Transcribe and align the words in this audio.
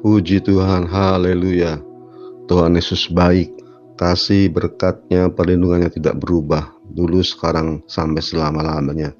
Puji 0.00 0.40
Tuhan, 0.40 0.88
haleluya. 0.88 1.76
Tuhan 2.48 2.72
Yesus 2.72 3.12
baik, 3.12 3.52
kasih 4.00 4.48
berkatnya, 4.48 5.28
perlindungannya 5.28 5.92
tidak 5.92 6.16
berubah, 6.24 6.72
dulu, 6.88 7.20
sekarang, 7.20 7.84
sampai 7.84 8.24
selama-lamanya. 8.24 9.12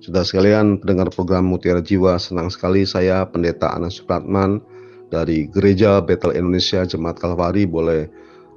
Sudah 0.00 0.24
sekalian 0.24 0.80
pendengar 0.80 1.12
program 1.12 1.52
Mutiara 1.52 1.84
Jiwa, 1.84 2.16
senang 2.16 2.48
sekali 2.48 2.88
saya 2.88 3.28
Pendeta 3.28 3.76
Anas 3.76 4.00
Supratman 4.00 4.64
dari 5.12 5.52
Gereja 5.52 6.00
Betel 6.00 6.32
Indonesia 6.32 6.80
Jemaat 6.88 7.20
Kalvari 7.20 7.68
boleh 7.68 8.08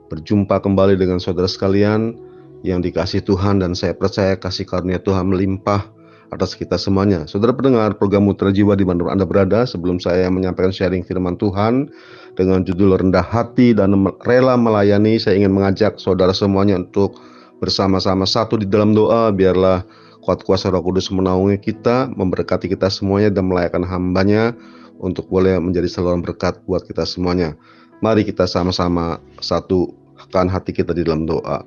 berjumpa 0.08 0.64
kembali 0.64 0.96
dengan 0.96 1.20
saudara 1.20 1.52
sekalian 1.52 2.16
yang 2.64 2.80
dikasih 2.80 3.20
Tuhan 3.28 3.60
dan 3.60 3.76
saya 3.76 3.92
percaya 3.92 4.40
kasih 4.40 4.64
karunia 4.64 5.04
Tuhan 5.04 5.28
melimpah 5.28 5.92
atas 6.34 6.58
kita 6.58 6.80
semuanya. 6.80 7.30
Saudara 7.30 7.54
pendengar 7.54 7.94
program 7.98 8.26
Mutra 8.26 8.50
Jiwa 8.50 8.74
di 8.74 8.86
mana 8.88 9.14
Anda 9.14 9.28
berada, 9.28 9.68
sebelum 9.70 10.02
saya 10.02 10.30
menyampaikan 10.32 10.74
sharing 10.74 11.06
firman 11.06 11.38
Tuhan 11.38 11.90
dengan 12.34 12.66
judul 12.66 12.98
rendah 12.98 13.24
hati 13.24 13.78
dan 13.78 13.94
rela 14.26 14.58
melayani, 14.58 15.22
saya 15.22 15.38
ingin 15.38 15.54
mengajak 15.54 16.02
saudara 16.02 16.34
semuanya 16.34 16.82
untuk 16.82 17.18
bersama-sama 17.62 18.26
satu 18.26 18.58
di 18.60 18.68
dalam 18.68 18.98
doa, 18.98 19.30
biarlah 19.30 19.86
kuat 20.26 20.42
kuasa 20.42 20.74
roh 20.74 20.82
kudus 20.82 21.14
menaungi 21.14 21.62
kita, 21.62 22.10
memberkati 22.18 22.66
kita 22.66 22.90
semuanya 22.90 23.30
dan 23.30 23.46
melayakan 23.46 23.86
hambanya 23.86 24.58
untuk 24.98 25.30
boleh 25.30 25.62
menjadi 25.62 25.86
saluran 25.86 26.26
berkat 26.26 26.58
buat 26.66 26.82
kita 26.84 27.06
semuanya. 27.06 27.54
Mari 28.02 28.26
kita 28.26 28.50
sama-sama 28.50 29.22
satukan 29.40 30.50
hati 30.50 30.74
kita 30.76 30.92
di 30.92 31.06
dalam 31.06 31.30
doa. 31.30 31.64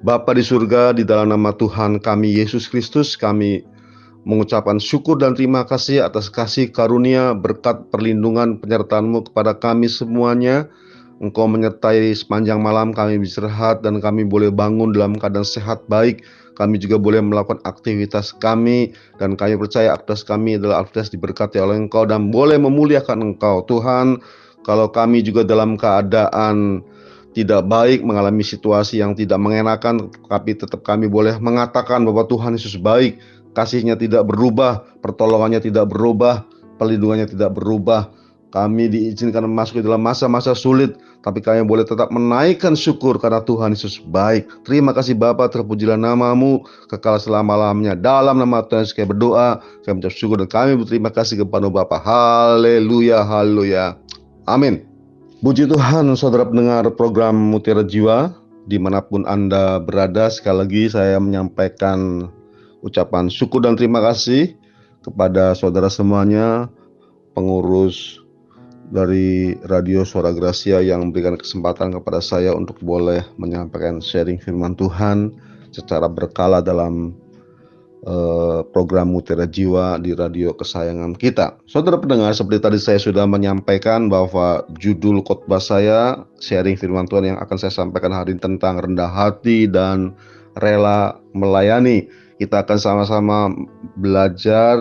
Bapa 0.00 0.32
di 0.32 0.40
surga, 0.40 0.96
di 0.96 1.04
dalam 1.04 1.28
nama 1.28 1.52
Tuhan 1.52 2.00
kami 2.00 2.40
Yesus 2.40 2.72
Kristus, 2.72 3.20
kami 3.20 3.60
mengucapkan 4.24 4.76
syukur 4.76 5.16
dan 5.16 5.32
terima 5.32 5.64
kasih 5.64 6.04
atas 6.04 6.28
kasih 6.28 6.68
karunia, 6.68 7.32
berkat 7.32 7.88
perlindungan 7.88 8.60
penyertaanmu 8.60 9.32
kepada 9.32 9.56
kami 9.56 9.88
semuanya. 9.88 10.68
Engkau 11.20 11.44
menyertai 11.44 12.16
sepanjang 12.16 12.64
malam 12.64 12.96
kami 12.96 13.20
beristirahat 13.20 13.84
dan 13.84 14.00
kami 14.00 14.24
boleh 14.24 14.48
bangun 14.48 14.96
dalam 14.96 15.20
keadaan 15.20 15.44
sehat 15.44 15.84
baik. 15.84 16.24
Kami 16.56 16.80
juga 16.80 16.96
boleh 16.96 17.20
melakukan 17.20 17.60
aktivitas 17.64 18.36
kami 18.36 18.96
dan 19.20 19.36
kami 19.36 19.56
percaya 19.60 19.92
aktivitas 19.92 20.24
kami 20.24 20.56
adalah 20.56 20.80
aktivitas 20.84 21.12
diberkati 21.12 21.60
oleh 21.60 21.76
Engkau 21.76 22.08
dan 22.08 22.32
boleh 22.32 22.56
memuliakan 22.56 23.20
Engkau. 23.32 23.64
Tuhan, 23.68 24.20
kalau 24.64 24.88
kami 24.88 25.20
juga 25.20 25.44
dalam 25.44 25.76
keadaan 25.76 26.84
tidak 27.30 27.68
baik, 27.70 28.02
mengalami 28.02 28.42
situasi 28.42 28.98
yang 28.98 29.14
tidak 29.14 29.38
mengenakan, 29.38 30.10
tapi 30.26 30.58
tetap 30.58 30.82
kami 30.82 31.06
boleh 31.06 31.38
mengatakan 31.38 32.02
bahwa 32.02 32.26
Tuhan 32.26 32.58
Yesus 32.58 32.74
baik, 32.80 33.22
kasihnya 33.54 33.98
tidak 33.98 34.26
berubah, 34.28 34.82
pertolongannya 35.02 35.60
tidak 35.62 35.90
berubah, 35.90 36.46
perlindungannya 36.78 37.28
tidak 37.28 37.54
berubah. 37.56 38.10
Kami 38.50 38.90
diizinkan 38.90 39.46
masuk 39.46 39.78
ke 39.78 39.86
dalam 39.86 40.02
masa-masa 40.02 40.58
sulit, 40.58 40.98
tapi 41.22 41.38
kami 41.38 41.62
boleh 41.62 41.86
tetap 41.86 42.10
menaikkan 42.10 42.74
syukur 42.74 43.14
karena 43.22 43.38
Tuhan 43.46 43.78
Yesus 43.78 44.02
baik. 44.02 44.66
Terima 44.66 44.90
kasih 44.90 45.14
Bapa, 45.14 45.46
terpujilah 45.46 45.94
namamu, 45.94 46.66
kekal 46.90 47.22
selama-lamanya. 47.22 47.94
Dalam 47.94 48.42
nama 48.42 48.66
Tuhan 48.66 48.82
Yesus 48.82 48.96
kami 48.98 49.14
berdoa, 49.14 49.62
kami 49.86 50.02
mengucap 50.02 50.14
syukur 50.18 50.36
dan 50.42 50.50
kami 50.50 50.72
berterima 50.82 51.14
kasih 51.14 51.46
kepada 51.46 51.70
Bapa. 51.70 52.02
Haleluya, 52.02 53.22
haleluya. 53.22 53.94
Amin. 54.50 54.82
Puji 55.40 55.70
Tuhan, 55.70 56.10
saudara 56.18 56.42
pendengar 56.42 56.90
program 56.98 57.38
Mutiara 57.38 57.86
Jiwa, 57.86 58.34
di 58.66 58.82
mana 58.82 58.98
pun 58.98 59.22
Anda 59.30 59.78
berada, 59.78 60.26
sekali 60.26 60.66
lagi 60.66 60.82
saya 60.90 61.22
menyampaikan 61.22 62.28
ucapan 62.80 63.28
syukur 63.28 63.64
dan 63.64 63.76
terima 63.76 64.00
kasih 64.04 64.56
kepada 65.00 65.56
saudara 65.56 65.88
semuanya, 65.88 66.68
pengurus 67.32 68.20
dari 68.90 69.54
Radio 69.70 70.02
Suara 70.02 70.34
Gracia 70.34 70.82
yang 70.82 71.08
memberikan 71.08 71.38
kesempatan 71.38 71.94
kepada 71.94 72.18
saya 72.18 72.52
untuk 72.52 72.82
boleh 72.82 73.22
menyampaikan 73.38 74.02
sharing 74.02 74.36
firman 74.42 74.74
Tuhan 74.74 75.30
secara 75.70 76.10
berkala 76.10 76.58
dalam 76.58 77.14
uh, 78.04 78.66
program 78.74 79.14
Mutiara 79.14 79.46
Jiwa 79.46 80.02
di 80.02 80.10
radio 80.12 80.50
kesayangan 80.52 81.14
kita. 81.14 81.62
Saudara 81.70 82.02
pendengar, 82.02 82.34
seperti 82.34 82.60
tadi 82.60 82.78
saya 82.82 82.98
sudah 82.98 83.24
menyampaikan 83.30 84.10
bahwa 84.10 84.66
judul 84.82 85.22
khotbah 85.22 85.62
saya 85.62 86.26
sharing 86.42 86.74
firman 86.74 87.06
Tuhan 87.06 87.34
yang 87.34 87.38
akan 87.38 87.56
saya 87.56 87.72
sampaikan 87.72 88.10
hari 88.10 88.36
ini 88.36 88.42
tentang 88.42 88.82
rendah 88.82 89.10
hati 89.10 89.70
dan 89.70 90.18
rela 90.58 91.22
melayani. 91.36 92.10
Kita 92.40 92.64
akan 92.64 92.78
sama-sama 92.80 93.52
belajar, 94.00 94.80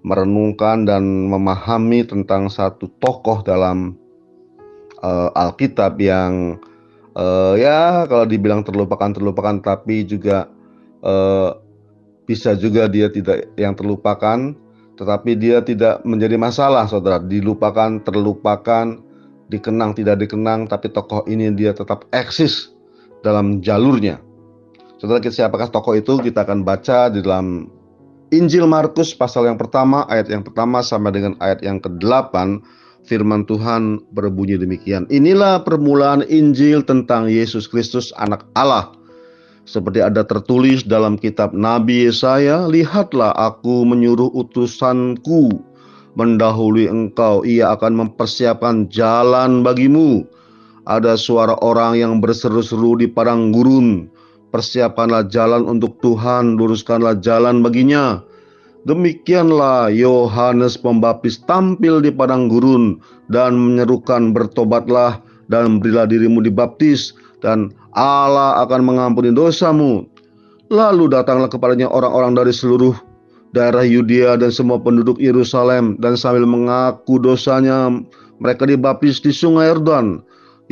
merenungkan 0.00 0.88
dan 0.88 1.28
memahami 1.28 2.08
tentang 2.08 2.48
satu 2.48 2.88
tokoh 2.96 3.44
dalam 3.44 3.92
uh, 5.04 5.28
Alkitab 5.36 6.00
yang 6.00 6.56
uh, 7.12 7.60
ya 7.60 8.08
kalau 8.08 8.24
dibilang 8.24 8.64
terlupakan 8.64 9.12
terlupakan 9.12 9.60
tapi 9.60 10.08
juga 10.08 10.48
uh, 11.04 11.60
bisa 12.24 12.56
juga 12.56 12.88
dia 12.88 13.12
tidak 13.12 13.52
yang 13.60 13.76
terlupakan. 13.76 14.56
Tetapi 14.96 15.36
dia 15.36 15.60
tidak 15.60 16.00
menjadi 16.08 16.40
masalah 16.40 16.88
saudara. 16.88 17.20
Dilupakan 17.20 18.00
terlupakan 18.00 18.96
dikenang 19.52 19.92
tidak 19.92 20.24
dikenang 20.24 20.64
tapi 20.64 20.88
tokoh 20.88 21.28
ini 21.28 21.52
dia 21.52 21.76
tetap 21.76 22.08
eksis 22.16 22.72
dalam 23.20 23.60
jalurnya 23.60 24.31
Saudara 25.02 25.18
siapakah 25.18 25.66
tokoh 25.66 25.98
itu? 25.98 26.14
Kita 26.22 26.46
akan 26.46 26.62
baca 26.62 27.10
di 27.10 27.26
dalam 27.26 27.66
Injil 28.30 28.70
Markus 28.70 29.10
pasal 29.10 29.50
yang 29.50 29.58
pertama, 29.58 30.06
ayat 30.06 30.30
yang 30.30 30.46
pertama 30.46 30.78
sampai 30.78 31.10
dengan 31.10 31.34
ayat 31.42 31.58
yang 31.58 31.82
ke-8. 31.82 32.62
Firman 33.02 33.42
Tuhan 33.50 33.98
berbunyi 34.14 34.62
demikian. 34.62 35.10
Inilah 35.10 35.66
permulaan 35.66 36.22
Injil 36.30 36.86
tentang 36.86 37.26
Yesus 37.26 37.66
Kristus 37.66 38.14
anak 38.14 38.46
Allah. 38.54 38.94
Seperti 39.66 40.06
ada 40.06 40.22
tertulis 40.22 40.86
dalam 40.86 41.18
kitab 41.18 41.50
Nabi 41.50 42.06
Yesaya, 42.06 42.70
lihatlah 42.70 43.34
aku 43.34 43.82
menyuruh 43.82 44.30
utusanku 44.30 45.50
mendahului 46.14 46.86
engkau, 46.86 47.42
ia 47.42 47.74
akan 47.74 48.06
mempersiapkan 48.06 48.86
jalan 48.86 49.66
bagimu. 49.66 50.22
Ada 50.86 51.18
suara 51.18 51.58
orang 51.58 51.98
yang 51.98 52.22
berseru-seru 52.22 53.02
di 53.02 53.10
padang 53.10 53.50
gurun, 53.50 54.06
Persiapkanlah 54.52 55.32
jalan 55.32 55.64
untuk 55.64 55.96
Tuhan, 56.04 56.60
luruskanlah 56.60 57.24
jalan 57.24 57.64
baginya. 57.64 58.20
Demikianlah 58.84 59.88
Yohanes 59.88 60.76
Pembaptis 60.76 61.40
tampil 61.48 62.04
di 62.04 62.12
padang 62.12 62.52
gurun 62.52 63.00
dan 63.32 63.56
menyerukan 63.56 64.36
bertobatlah 64.36 65.24
dan 65.48 65.80
berilah 65.80 66.04
dirimu 66.04 66.44
dibaptis 66.44 67.16
dan 67.40 67.72
Allah 67.96 68.60
akan 68.68 68.84
mengampuni 68.84 69.32
dosamu. 69.32 70.04
Lalu 70.68 71.08
datanglah 71.08 71.48
kepadanya 71.48 71.88
orang-orang 71.88 72.36
dari 72.36 72.52
seluruh 72.52 72.92
daerah 73.56 73.84
Yudea 73.84 74.36
dan 74.36 74.52
semua 74.52 74.76
penduduk 74.76 75.16
Yerusalem 75.16 75.96
dan 75.96 76.12
sambil 76.12 76.44
mengaku 76.44 77.16
dosanya 77.16 77.88
mereka 78.36 78.68
dibaptis 78.68 79.16
di 79.20 79.32
sungai 79.32 79.72
Yordan. 79.72 80.20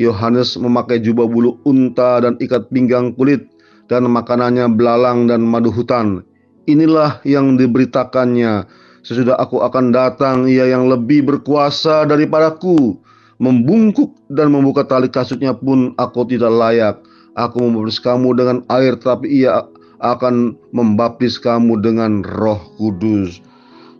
Yohanes 0.00 0.56
memakai 0.56 1.00
jubah 1.00 1.28
bulu 1.28 1.60
unta 1.68 2.24
dan 2.24 2.36
ikat 2.40 2.68
pinggang 2.72 3.12
kulit 3.16 3.44
dan 3.90 4.06
makanannya 4.06 4.70
belalang 4.78 5.26
dan 5.26 5.42
madu 5.42 5.74
hutan. 5.74 6.22
Inilah 6.70 7.18
yang 7.26 7.58
diberitakannya. 7.58 8.70
Sesudah 9.02 9.34
aku 9.42 9.58
akan 9.66 9.90
datang, 9.90 10.46
ia 10.46 10.70
yang 10.70 10.86
lebih 10.86 11.26
berkuasa 11.26 12.06
daripadaku. 12.06 12.94
Membungkuk 13.42 14.14
dan 14.30 14.54
membuka 14.54 14.86
tali 14.86 15.10
kasutnya 15.10 15.56
pun 15.56 15.96
aku 15.98 16.22
tidak 16.30 16.54
layak. 16.54 16.96
Aku 17.34 17.66
membaptis 17.66 17.98
kamu 17.98 18.36
dengan 18.38 18.58
air, 18.70 18.94
tapi 19.00 19.42
ia 19.42 19.66
akan 19.98 20.54
membaptis 20.70 21.40
kamu 21.40 21.80
dengan 21.82 22.22
roh 22.22 22.60
kudus. 22.78 23.42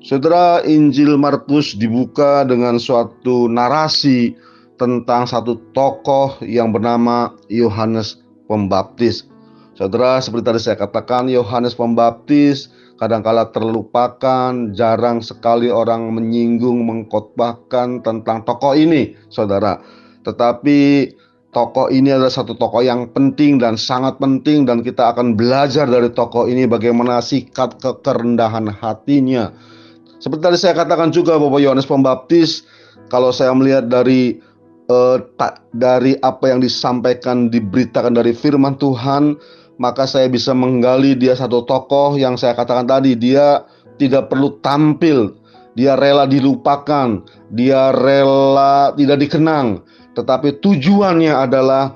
Saudara 0.00 0.60
Injil 0.64 1.16
Markus 1.20 1.76
dibuka 1.76 2.44
dengan 2.44 2.80
suatu 2.80 3.48
narasi 3.48 4.32
tentang 4.80 5.28
satu 5.28 5.60
tokoh 5.76 6.40
yang 6.40 6.72
bernama 6.72 7.36
Yohanes 7.52 8.20
Pembaptis. 8.48 9.28
Saudara, 9.80 10.20
seperti 10.20 10.44
tadi 10.44 10.60
saya 10.60 10.76
katakan, 10.76 11.32
Yohanes 11.32 11.72
Pembaptis 11.72 12.68
kadangkala 13.00 13.48
terlupakan, 13.48 14.76
jarang 14.76 15.24
sekali 15.24 15.72
orang 15.72 16.12
menyinggung, 16.12 16.84
mengkotbahkan 16.84 18.04
tentang 18.04 18.44
tokoh 18.44 18.76
ini, 18.76 19.16
saudara. 19.32 19.80
Tetapi 20.20 21.08
tokoh 21.56 21.88
ini 21.88 22.12
adalah 22.12 22.28
satu 22.28 22.60
tokoh 22.60 22.84
yang 22.84 23.08
penting 23.16 23.56
dan 23.56 23.80
sangat 23.80 24.20
penting 24.20 24.68
dan 24.68 24.84
kita 24.84 25.16
akan 25.16 25.32
belajar 25.32 25.88
dari 25.88 26.12
tokoh 26.12 26.44
ini 26.44 26.68
bagaimana 26.68 27.24
sikap 27.24 27.80
kerendahan 27.80 28.68
hatinya. 28.68 29.48
Seperti 30.20 30.44
tadi 30.44 30.58
saya 30.60 30.76
katakan 30.76 31.08
juga 31.08 31.40
bahwa 31.40 31.56
Yohanes 31.56 31.88
Pembaptis 31.88 32.68
kalau 33.08 33.32
saya 33.32 33.56
melihat 33.56 33.88
dari 33.88 34.44
tak 35.38 35.62
dari 35.70 36.18
apa 36.20 36.50
yang 36.50 36.58
disampaikan 36.58 37.46
diberitakan 37.46 38.10
dari 38.10 38.34
firman 38.34 38.74
Tuhan 38.76 39.38
maka 39.80 40.04
saya 40.04 40.28
bisa 40.28 40.52
menggali 40.52 41.16
dia 41.16 41.32
satu 41.32 41.64
tokoh 41.64 42.20
yang 42.20 42.36
saya 42.36 42.52
katakan 42.52 42.84
tadi 42.84 43.16
dia 43.16 43.64
tidak 43.96 44.28
perlu 44.28 44.60
tampil 44.60 45.40
dia 45.78 45.94
rela 45.94 46.26
dilupakan, 46.26 47.22
dia 47.54 47.94
rela 47.94 48.90
tidak 48.98 49.18
dikenang, 49.22 49.82
tetapi 50.18 50.58
tujuannya 50.58 51.30
adalah 51.30 51.94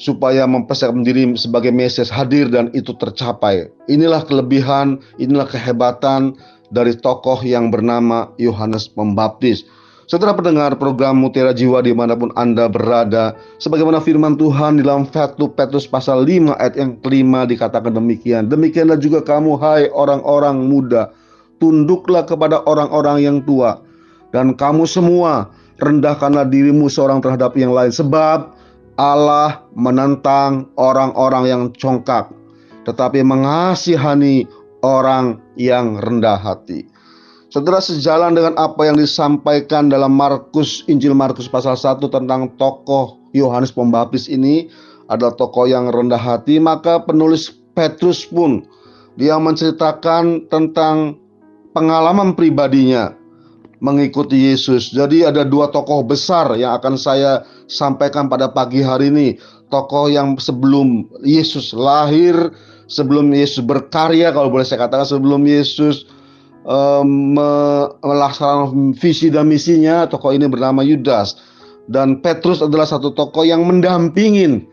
supaya 0.00 0.48
mempersiapkan 0.48 1.04
diri 1.04 1.28
sebagai 1.36 1.74
Mesias 1.74 2.08
hadir 2.08 2.48
dan 2.48 2.72
itu 2.72 2.96
tercapai. 2.96 3.68
Inilah 3.90 4.24
kelebihan, 4.24 5.02
inilah 5.20 5.44
kehebatan 5.50 6.38
dari 6.72 6.96
tokoh 6.96 7.42
yang 7.44 7.68
bernama 7.68 8.32
Yohanes 8.40 8.88
Pembaptis. 8.88 9.66
Saudara 10.10 10.34
pendengar 10.34 10.74
program 10.74 11.22
Mutiara 11.22 11.54
Jiwa 11.54 11.86
di 11.86 11.94
mana 11.94 12.18
pun 12.18 12.34
Anda 12.34 12.66
berada, 12.66 13.38
sebagaimana 13.62 14.02
firman 14.02 14.34
Tuhan 14.34 14.74
di 14.74 14.82
dalam 14.82 15.06
1 15.06 15.38
Petrus 15.38 15.86
pasal 15.86 16.26
5 16.26 16.50
ayat 16.58 16.74
yang 16.74 16.98
kelima 16.98 17.46
dikatakan 17.46 17.94
demikian. 17.94 18.50
Demikianlah 18.50 18.98
juga 18.98 19.22
kamu 19.22 19.54
hai 19.62 19.86
orang-orang 19.94 20.66
muda, 20.66 21.14
tunduklah 21.62 22.26
kepada 22.26 22.58
orang-orang 22.66 23.22
yang 23.22 23.38
tua. 23.46 23.86
Dan 24.34 24.58
kamu 24.58 24.82
semua 24.90 25.54
rendahkanlah 25.78 26.50
dirimu 26.50 26.90
seorang 26.90 27.22
terhadap 27.22 27.54
yang 27.54 27.70
lain. 27.70 27.94
Sebab 27.94 28.50
Allah 28.98 29.62
menentang 29.78 30.74
orang-orang 30.74 31.44
yang 31.46 31.62
congkak, 31.78 32.34
tetapi 32.82 33.22
mengasihani 33.22 34.50
orang 34.82 35.38
yang 35.54 36.02
rendah 36.02 36.34
hati. 36.34 36.90
Saudara 37.50 37.82
sejalan 37.82 38.38
dengan 38.38 38.54
apa 38.54 38.86
yang 38.86 38.94
disampaikan 38.94 39.90
dalam 39.90 40.14
Markus 40.14 40.86
Injil 40.86 41.18
Markus 41.18 41.50
pasal 41.50 41.74
1 41.74 41.98
tentang 42.06 42.46
tokoh 42.54 43.18
Yohanes 43.34 43.74
Pembaptis 43.74 44.30
ini 44.30 44.70
adalah 45.10 45.34
tokoh 45.34 45.66
yang 45.66 45.90
rendah 45.90 46.22
hati, 46.22 46.62
maka 46.62 47.02
penulis 47.02 47.50
Petrus 47.74 48.22
pun 48.22 48.62
dia 49.18 49.34
menceritakan 49.34 50.46
tentang 50.46 51.18
pengalaman 51.74 52.38
pribadinya 52.38 53.18
mengikuti 53.82 54.46
Yesus. 54.54 54.94
Jadi 54.94 55.26
ada 55.26 55.42
dua 55.42 55.74
tokoh 55.74 56.06
besar 56.06 56.54
yang 56.54 56.78
akan 56.78 56.94
saya 56.94 57.42
sampaikan 57.66 58.30
pada 58.30 58.46
pagi 58.46 58.78
hari 58.78 59.10
ini. 59.10 59.42
Tokoh 59.74 60.06
yang 60.06 60.38
sebelum 60.38 61.02
Yesus 61.26 61.74
lahir, 61.74 62.54
sebelum 62.86 63.34
Yesus 63.34 63.66
berkarya, 63.66 64.30
kalau 64.30 64.54
boleh 64.54 64.62
saya 64.62 64.86
katakan 64.86 65.18
sebelum 65.18 65.42
Yesus 65.42 66.06
um, 66.66 67.36
melaksanakan 68.04 68.92
visi 68.96 69.32
dan 69.32 69.48
misinya, 69.48 70.04
tokoh 70.08 70.34
ini 70.34 70.48
bernama 70.50 70.84
Yudas. 70.84 71.38
Dan 71.90 72.22
Petrus 72.22 72.62
adalah 72.62 72.86
satu 72.86 73.10
tokoh 73.10 73.42
yang 73.42 73.66
mendampingin 73.66 74.68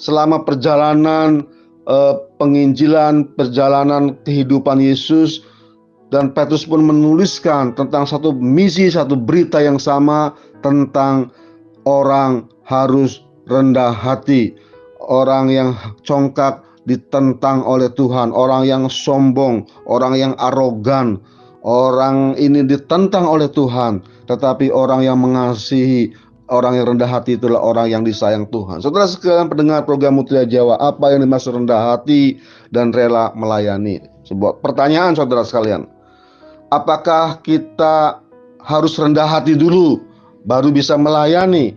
selama 0.00 0.40
perjalanan 0.42 1.44
uh, 1.84 2.16
penginjilan, 2.40 3.28
perjalanan 3.36 4.16
kehidupan 4.24 4.80
Yesus. 4.80 5.44
Dan 6.12 6.36
Petrus 6.36 6.68
pun 6.68 6.84
menuliskan 6.84 7.72
tentang 7.72 8.04
satu 8.04 8.36
misi, 8.36 8.92
satu 8.92 9.16
berita 9.16 9.64
yang 9.64 9.80
sama 9.80 10.36
tentang 10.60 11.32
orang 11.88 12.52
harus 12.68 13.24
rendah 13.48 13.96
hati, 13.96 14.52
orang 15.00 15.48
yang 15.48 15.72
congkak 16.04 16.60
ditentang 16.84 17.62
oleh 17.64 17.88
Tuhan, 17.94 18.28
orang 18.34 18.66
yang 18.66 18.92
sombong, 18.92 19.66
orang 19.86 20.14
yang 20.18 20.32
arogan, 20.36 21.16
orang 21.62 22.38
ini 22.38 22.66
ditentang 22.66 23.26
oleh 23.26 23.50
Tuhan, 23.50 24.02
tetapi 24.26 24.70
orang 24.70 25.06
yang 25.06 25.18
mengasihi, 25.18 26.14
orang 26.50 26.78
yang 26.78 26.94
rendah 26.94 27.10
hati 27.10 27.38
itulah 27.38 27.62
orang 27.62 27.90
yang 27.90 28.02
disayang 28.02 28.46
Tuhan. 28.50 28.82
Saudara 28.82 29.06
sekalian 29.06 29.50
pendengar 29.50 29.86
program 29.86 30.18
Mutiara 30.18 30.46
Jawa, 30.46 30.78
apa 30.82 31.14
yang 31.14 31.22
dimaksud 31.24 31.54
rendah 31.54 31.94
hati 31.94 32.38
dan 32.74 32.90
rela 32.90 33.30
melayani? 33.38 34.02
Sebuah 34.26 34.62
pertanyaan 34.62 35.18
saudara 35.18 35.42
sekalian 35.42 35.86
apakah 36.72 37.44
kita 37.44 38.24
harus 38.64 38.96
rendah 38.96 39.28
hati 39.28 39.52
dulu 39.52 40.00
baru 40.48 40.72
bisa 40.72 40.96
melayani? 40.96 41.76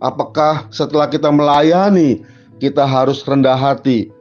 Apakah 0.00 0.70
setelah 0.72 1.10
kita 1.10 1.28
melayani 1.28 2.22
kita 2.62 2.86
harus 2.86 3.26
rendah 3.26 3.58
hati? 3.58 4.14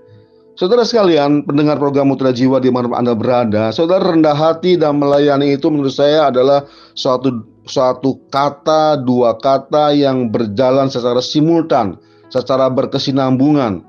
Saudara 0.60 0.84
sekalian, 0.84 1.48
pendengar 1.48 1.80
program 1.80 2.12
Mutiara 2.12 2.36
Jiwa 2.36 2.60
di 2.60 2.68
mana 2.68 2.92
Anda 3.00 3.16
berada, 3.16 3.72
saudara 3.72 4.12
rendah 4.12 4.36
hati 4.36 4.76
dan 4.76 5.00
melayani 5.00 5.56
itu 5.56 5.72
menurut 5.72 5.96
saya 5.96 6.28
adalah 6.28 6.68
suatu 7.00 7.48
suatu 7.64 8.20
kata, 8.28 9.00
dua 9.00 9.40
kata 9.40 9.96
yang 9.96 10.28
berjalan 10.28 10.92
secara 10.92 11.24
simultan, 11.24 11.96
secara 12.28 12.68
berkesinambungan. 12.68 13.88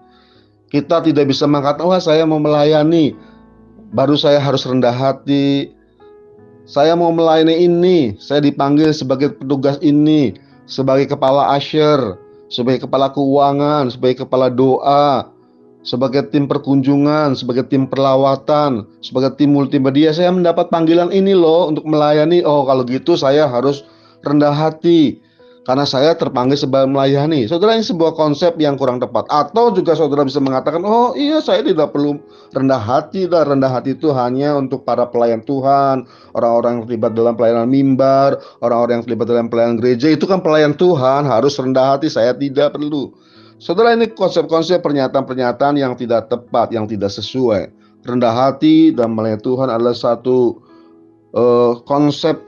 Kita 0.70 1.02
tidak 1.02 1.34
bisa 1.34 1.50
mengatakan, 1.50 1.90
wah 1.90 1.99
saya 1.99 2.22
mau 2.22 2.38
melayani, 2.38 3.19
baru 3.90 4.14
saya 4.14 4.38
harus 4.38 4.62
rendah 4.62 4.94
hati, 4.94 5.75
saya 6.70 6.94
mau 6.94 7.11
melayani 7.11 7.66
ini, 7.66 8.14
saya 8.23 8.46
dipanggil 8.46 8.94
sebagai 8.94 9.34
petugas 9.34 9.75
ini, 9.82 10.38
sebagai 10.70 11.11
kepala 11.11 11.50
asher, 11.50 12.14
sebagai 12.46 12.87
kepala 12.87 13.11
keuangan, 13.11 13.90
sebagai 13.90 14.23
kepala 14.23 14.46
doa, 14.46 15.34
sebagai 15.81 16.29
tim 16.29 16.44
perkunjungan, 16.44 17.37
sebagai 17.37 17.69
tim 17.69 17.88
perlawatan, 17.88 18.85
sebagai 19.00 19.37
tim 19.41 19.56
multimedia. 19.56 20.12
Saya 20.12 20.32
mendapat 20.32 20.69
panggilan 20.69 21.09
ini 21.12 21.32
loh 21.32 21.73
untuk 21.73 21.88
melayani. 21.88 22.44
Oh, 22.44 22.69
kalau 22.69 22.85
gitu 22.85 23.17
saya 23.17 23.49
harus 23.49 23.85
rendah 24.21 24.53
hati 24.53 25.21
karena 25.71 25.85
saya 25.85 26.17
terpanggil 26.17 26.56
sebagai 26.56 26.88
melayani. 26.88 27.44
Saudara 27.44 27.77
ini 27.77 27.85
sebuah 27.85 28.17
konsep 28.17 28.56
yang 28.56 28.81
kurang 28.81 28.99
tepat. 28.99 29.29
Atau 29.29 29.71
juga 29.77 29.93
saudara 29.93 30.25
bisa 30.25 30.41
mengatakan, 30.41 30.81
oh 30.82 31.12
iya 31.15 31.38
saya 31.44 31.61
tidak 31.61 31.93
perlu 31.93 32.17
rendah 32.50 32.81
hati. 32.81 33.29
Dan 33.29 33.56
rendah 33.56 33.71
hati 33.71 33.94
itu 33.94 34.11
hanya 34.11 34.56
untuk 34.56 34.88
para 34.88 35.05
pelayan 35.06 35.44
Tuhan, 35.44 36.09
orang-orang 36.35 36.81
yang 36.81 36.85
terlibat 36.88 37.12
dalam 37.12 37.35
pelayanan 37.37 37.69
mimbar, 37.69 38.41
orang-orang 38.65 39.00
yang 39.00 39.05
terlibat 39.06 39.26
dalam 39.29 39.47
pelayanan 39.53 39.76
gereja. 39.79 40.09
Itu 40.09 40.25
kan 40.25 40.41
pelayan 40.41 40.73
Tuhan, 40.75 41.29
harus 41.29 41.55
rendah 41.61 41.97
hati. 41.97 42.09
Saya 42.09 42.33
tidak 42.33 42.75
perlu. 42.75 43.12
Saudara 43.61 43.93
ini 43.93 44.09
konsep-konsep 44.09 44.81
pernyataan-pernyataan 44.81 45.77
yang 45.77 45.93
tidak 45.93 46.33
tepat, 46.33 46.73
yang 46.73 46.89
tidak 46.89 47.12
sesuai. 47.12 47.69
Rendah 48.09 48.33
hati 48.33 48.89
dan 48.89 49.12
melayani 49.12 49.45
Tuhan 49.45 49.69
adalah 49.69 49.93
satu 49.93 50.65
uh, 51.37 51.77
konsep 51.85 52.41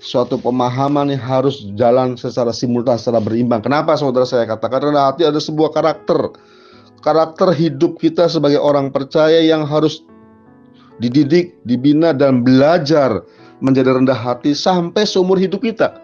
suatu 0.00 0.40
pemahaman 0.40 1.12
yang 1.12 1.20
harus 1.20 1.68
jalan 1.76 2.16
secara 2.16 2.48
simultan, 2.48 2.96
secara 2.96 3.20
berimbang. 3.20 3.60
Kenapa 3.60 3.92
saudara 4.00 4.24
saya 4.24 4.48
katakan 4.48 4.88
rendah 4.88 5.12
hati 5.12 5.28
ada 5.28 5.36
sebuah 5.36 5.68
karakter. 5.68 6.32
Karakter 7.04 7.52
hidup 7.52 8.00
kita 8.00 8.32
sebagai 8.32 8.56
orang 8.56 8.88
percaya 8.88 9.44
yang 9.44 9.68
harus 9.68 10.00
dididik, 10.96 11.60
dibina, 11.68 12.16
dan 12.16 12.40
belajar 12.40 13.20
menjadi 13.60 14.00
rendah 14.00 14.16
hati 14.16 14.56
sampai 14.56 15.04
seumur 15.04 15.36
hidup 15.36 15.60
kita. 15.60 16.00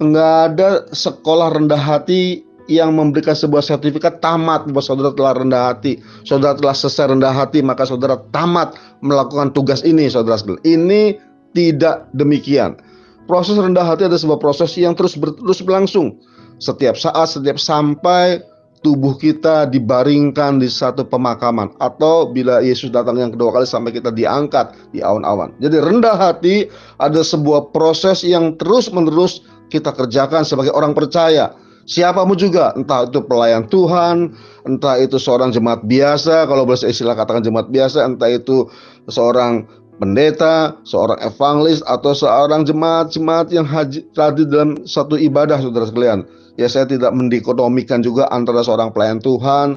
Enggak 0.00 0.56
ada 0.56 0.68
sekolah 0.96 1.52
rendah 1.52 1.76
hati 1.76 2.48
yang 2.70 2.94
memberikan 2.94 3.34
sebuah 3.34 3.62
sertifikat 3.62 4.22
tamat 4.22 4.70
bahwa 4.70 4.82
saudara 4.82 5.10
telah 5.14 5.34
rendah 5.34 5.62
hati, 5.72 5.98
saudara 6.22 6.54
telah 6.54 6.74
selesai 6.74 7.10
rendah 7.10 7.34
hati, 7.34 7.58
maka 7.64 7.82
saudara 7.86 8.18
tamat 8.30 8.78
melakukan 9.02 9.50
tugas 9.50 9.82
ini, 9.82 10.06
saudara 10.06 10.38
Ini 10.62 11.18
tidak 11.52 12.10
demikian. 12.14 12.78
Proses 13.26 13.54
rendah 13.58 13.86
hati 13.86 14.06
adalah 14.06 14.18
sebuah 14.18 14.40
proses 14.42 14.74
yang 14.78 14.98
terus 14.98 15.14
terus 15.18 15.60
berlangsung. 15.62 16.18
Setiap 16.62 16.94
saat, 16.94 17.34
setiap 17.34 17.58
sampai 17.58 18.42
tubuh 18.82 19.14
kita 19.14 19.70
dibaringkan 19.70 20.58
di 20.58 20.66
satu 20.66 21.06
pemakaman 21.06 21.70
atau 21.78 22.26
bila 22.28 22.58
Yesus 22.58 22.90
datang 22.90 23.14
yang 23.14 23.30
kedua 23.30 23.54
kali 23.54 23.66
sampai 23.66 23.94
kita 23.94 24.10
diangkat 24.10 24.74
di 24.90 24.98
awan-awan. 24.98 25.54
Jadi 25.62 25.78
rendah 25.78 26.18
hati 26.18 26.66
ada 26.98 27.22
sebuah 27.22 27.70
proses 27.70 28.26
yang 28.26 28.58
terus-menerus 28.58 29.46
kita 29.70 29.94
kerjakan 29.94 30.42
sebagai 30.42 30.74
orang 30.74 30.92
percaya. 30.92 31.54
Siapa 31.92 32.24
pun 32.24 32.40
juga, 32.40 32.72
entah 32.72 33.04
itu 33.04 33.20
pelayan 33.20 33.68
Tuhan, 33.68 34.32
entah 34.64 34.96
itu 34.96 35.20
seorang 35.20 35.52
jemaat 35.52 35.84
biasa, 35.84 36.48
kalau 36.48 36.64
boleh 36.64 36.88
istilah 36.88 37.12
katakan 37.12 37.44
jemaat 37.44 37.68
biasa, 37.68 38.08
entah 38.08 38.32
itu 38.32 38.64
seorang 39.12 39.68
pendeta, 40.00 40.72
seorang 40.88 41.20
evangelis 41.20 41.84
atau 41.84 42.16
seorang 42.16 42.64
jemaat-jemaat 42.64 43.52
yang 43.52 43.68
haji 43.68 44.08
tadi 44.16 44.48
dalam 44.48 44.80
satu 44.88 45.20
ibadah 45.20 45.60
saudara 45.60 45.84
sekalian. 45.84 46.24
Ya 46.56 46.64
saya 46.64 46.88
tidak 46.88 47.12
mendikotomikan 47.12 48.00
juga 48.00 48.24
antara 48.32 48.64
seorang 48.64 48.88
pelayan 48.88 49.20
Tuhan, 49.20 49.76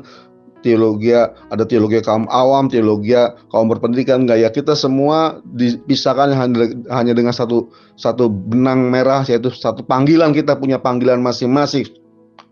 teologi 0.63 1.11
ada 1.11 1.63
teologi 1.67 1.99
kaum 1.99 2.31
awam, 2.31 2.71
teologi 2.71 3.11
kaum 3.51 3.67
berpendidikan 3.67 4.23
enggak. 4.23 4.39
Ya 4.39 4.49
kita 4.55 4.71
semua 4.71 5.43
dipisahkan 5.51 6.31
hanya, 6.31 7.11
dengan 7.11 7.35
satu 7.35 7.67
satu 7.99 8.31
benang 8.31 8.87
merah 8.87 9.27
yaitu 9.27 9.51
satu 9.51 9.83
panggilan. 9.83 10.31
Kita 10.31 10.55
punya 10.55 10.79
panggilan 10.79 11.19
masing-masing 11.19 12.04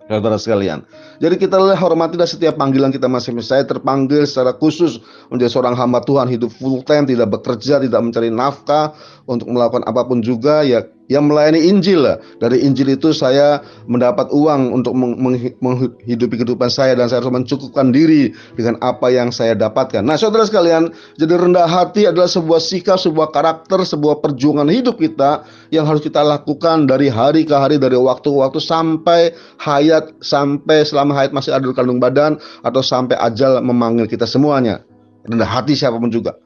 saudara 0.07 0.35
sekalian. 0.35 0.83
Jadi 1.23 1.35
kita 1.39 1.55
hormati 1.79 2.19
dan 2.19 2.27
setiap 2.27 2.59
panggilan 2.59 2.91
kita 2.91 3.07
masing-masing. 3.07 3.47
Saya 3.47 3.63
terpanggil 3.63 4.27
secara 4.27 4.51
khusus 4.55 4.99
menjadi 5.31 5.51
seorang 5.55 5.75
hamba 5.79 6.03
Tuhan, 6.03 6.27
hidup 6.27 6.51
full 6.51 6.83
time, 6.83 7.07
tidak 7.07 7.31
bekerja, 7.31 7.79
tidak 7.79 8.01
mencari 8.03 8.27
nafkah 8.27 8.91
untuk 9.29 9.47
melakukan 9.47 9.87
apa 9.87 10.01
pun 10.03 10.19
juga. 10.19 10.65
Ya 10.67 10.83
yang 11.11 11.27
melayani 11.27 11.59
Injil. 11.59 12.03
Dari 12.39 12.63
Injil 12.63 12.95
itu 12.95 13.11
saya 13.11 13.59
mendapat 13.89 14.31
uang 14.31 14.71
untuk 14.71 14.95
menghidupi 14.95 16.39
kehidupan 16.39 16.71
saya 16.71 16.95
dan 16.95 17.11
saya 17.11 17.23
harus 17.23 17.33
mencukupkan 17.33 17.91
diri 17.91 18.31
dengan 18.55 18.79
apa 18.79 19.11
yang 19.11 19.31
saya 19.33 19.57
dapatkan. 19.57 20.03
Nah, 20.03 20.15
saudara 20.15 20.47
sekalian, 20.47 20.91
jadi 21.19 21.35
rendah 21.35 21.67
hati 21.67 22.07
adalah 22.07 22.29
sebuah 22.29 22.61
sikap, 22.61 22.99
sebuah 22.99 23.35
karakter, 23.35 23.83
sebuah 23.83 24.23
perjuangan 24.23 24.67
hidup 24.71 24.99
kita 24.99 25.43
yang 25.73 25.83
harus 25.83 26.03
kita 26.03 26.23
lakukan 26.23 26.87
dari 26.87 27.11
hari 27.11 27.43
ke 27.43 27.55
hari, 27.55 27.75
dari 27.79 27.95
waktu 27.99 28.27
ke 28.27 28.37
waktu 28.39 28.59
sampai 28.59 29.31
hayat, 29.59 30.11
sampai 30.23 30.87
selama 30.87 31.15
hayat 31.15 31.31
masih 31.35 31.51
ada 31.55 31.65
di 31.67 31.75
kandung 31.75 31.99
badan 31.99 32.39
atau 32.63 32.79
sampai 32.79 33.19
ajal 33.19 33.59
memanggil 33.59 34.07
kita 34.07 34.27
semuanya. 34.27 34.83
Rendah 35.23 35.47
hati 35.47 35.75
siapa 35.75 35.95
pun 35.95 36.11
juga. 36.11 36.42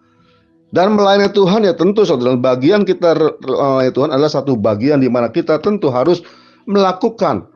Dan 0.67 0.99
melayani 0.99 1.31
Tuhan 1.31 1.63
ya 1.63 1.71
tentu 1.71 2.03
saudara 2.03 2.35
bagian 2.35 2.83
kita 2.83 3.15
melayani 3.47 3.93
Tuhan 3.95 4.09
adalah 4.11 4.31
satu 4.31 4.59
bagian 4.59 4.99
di 4.99 5.07
mana 5.07 5.31
kita 5.31 5.63
tentu 5.63 5.87
harus 5.87 6.19
melakukan, 6.67 7.47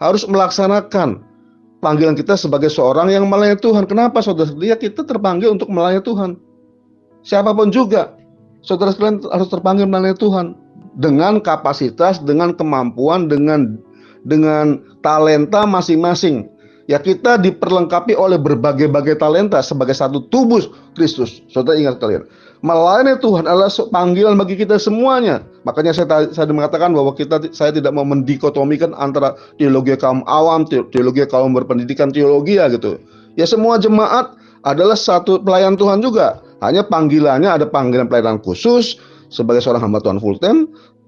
harus 0.00 0.24
melaksanakan 0.24 1.20
panggilan 1.84 2.16
kita 2.16 2.40
sebagai 2.40 2.72
seorang 2.72 3.12
yang 3.12 3.28
melayani 3.28 3.60
Tuhan. 3.60 3.84
Kenapa 3.84 4.24
saudara? 4.24 4.48
Ya 4.64 4.80
kita 4.80 5.04
terpanggil 5.04 5.52
untuk 5.52 5.68
melayani 5.68 6.00
Tuhan. 6.00 6.40
Siapa 7.20 7.52
pun 7.52 7.68
juga, 7.68 8.16
saudara 8.64 8.96
sekalian 8.96 9.20
harus 9.28 9.52
terpanggil 9.52 9.84
melayani 9.84 10.16
Tuhan 10.16 10.56
dengan 10.96 11.44
kapasitas, 11.44 12.24
dengan 12.24 12.56
kemampuan, 12.56 13.28
dengan 13.28 13.76
dengan 14.24 14.80
talenta 15.04 15.68
masing-masing. 15.68 16.48
Ya 16.84 17.00
kita 17.00 17.40
diperlengkapi 17.40 18.12
oleh 18.12 18.36
berbagai-bagai 18.36 19.16
talenta 19.16 19.64
sebagai 19.64 19.96
satu 19.96 20.28
tubuh 20.28 20.60
Kristus. 20.92 21.40
Saudara 21.48 21.80
ingat 21.80 21.96
kalian 21.96 22.28
melayani 22.64 23.20
Tuhan 23.20 23.44
adalah 23.44 23.68
panggilan 23.92 24.40
bagi 24.40 24.56
kita 24.56 24.80
semuanya. 24.80 25.44
Makanya 25.68 25.92
saya 25.92 26.32
saya 26.32 26.48
mengatakan 26.48 26.96
bahwa 26.96 27.12
kita 27.12 27.52
saya 27.52 27.76
tidak 27.76 27.92
mau 27.92 28.08
mendikotomikan 28.08 28.96
antara 28.96 29.36
teologi 29.60 29.92
kaum 30.00 30.24
awam, 30.24 30.64
teologi 30.64 31.28
kaum 31.28 31.52
berpendidikan 31.52 32.08
teologi 32.08 32.56
ya 32.56 32.72
gitu. 32.72 32.96
Ya 33.36 33.44
semua 33.44 33.76
jemaat 33.76 34.32
adalah 34.64 34.96
satu 34.96 35.44
pelayan 35.44 35.76
Tuhan 35.76 36.00
juga. 36.00 36.40
Hanya 36.64 36.80
panggilannya 36.88 37.60
ada 37.60 37.68
panggilan 37.68 38.08
pelayanan 38.08 38.40
khusus 38.40 38.96
sebagai 39.28 39.60
seorang 39.60 39.84
hamba 39.84 40.00
Tuhan 40.00 40.16
full 40.16 40.40
time, 40.40 40.64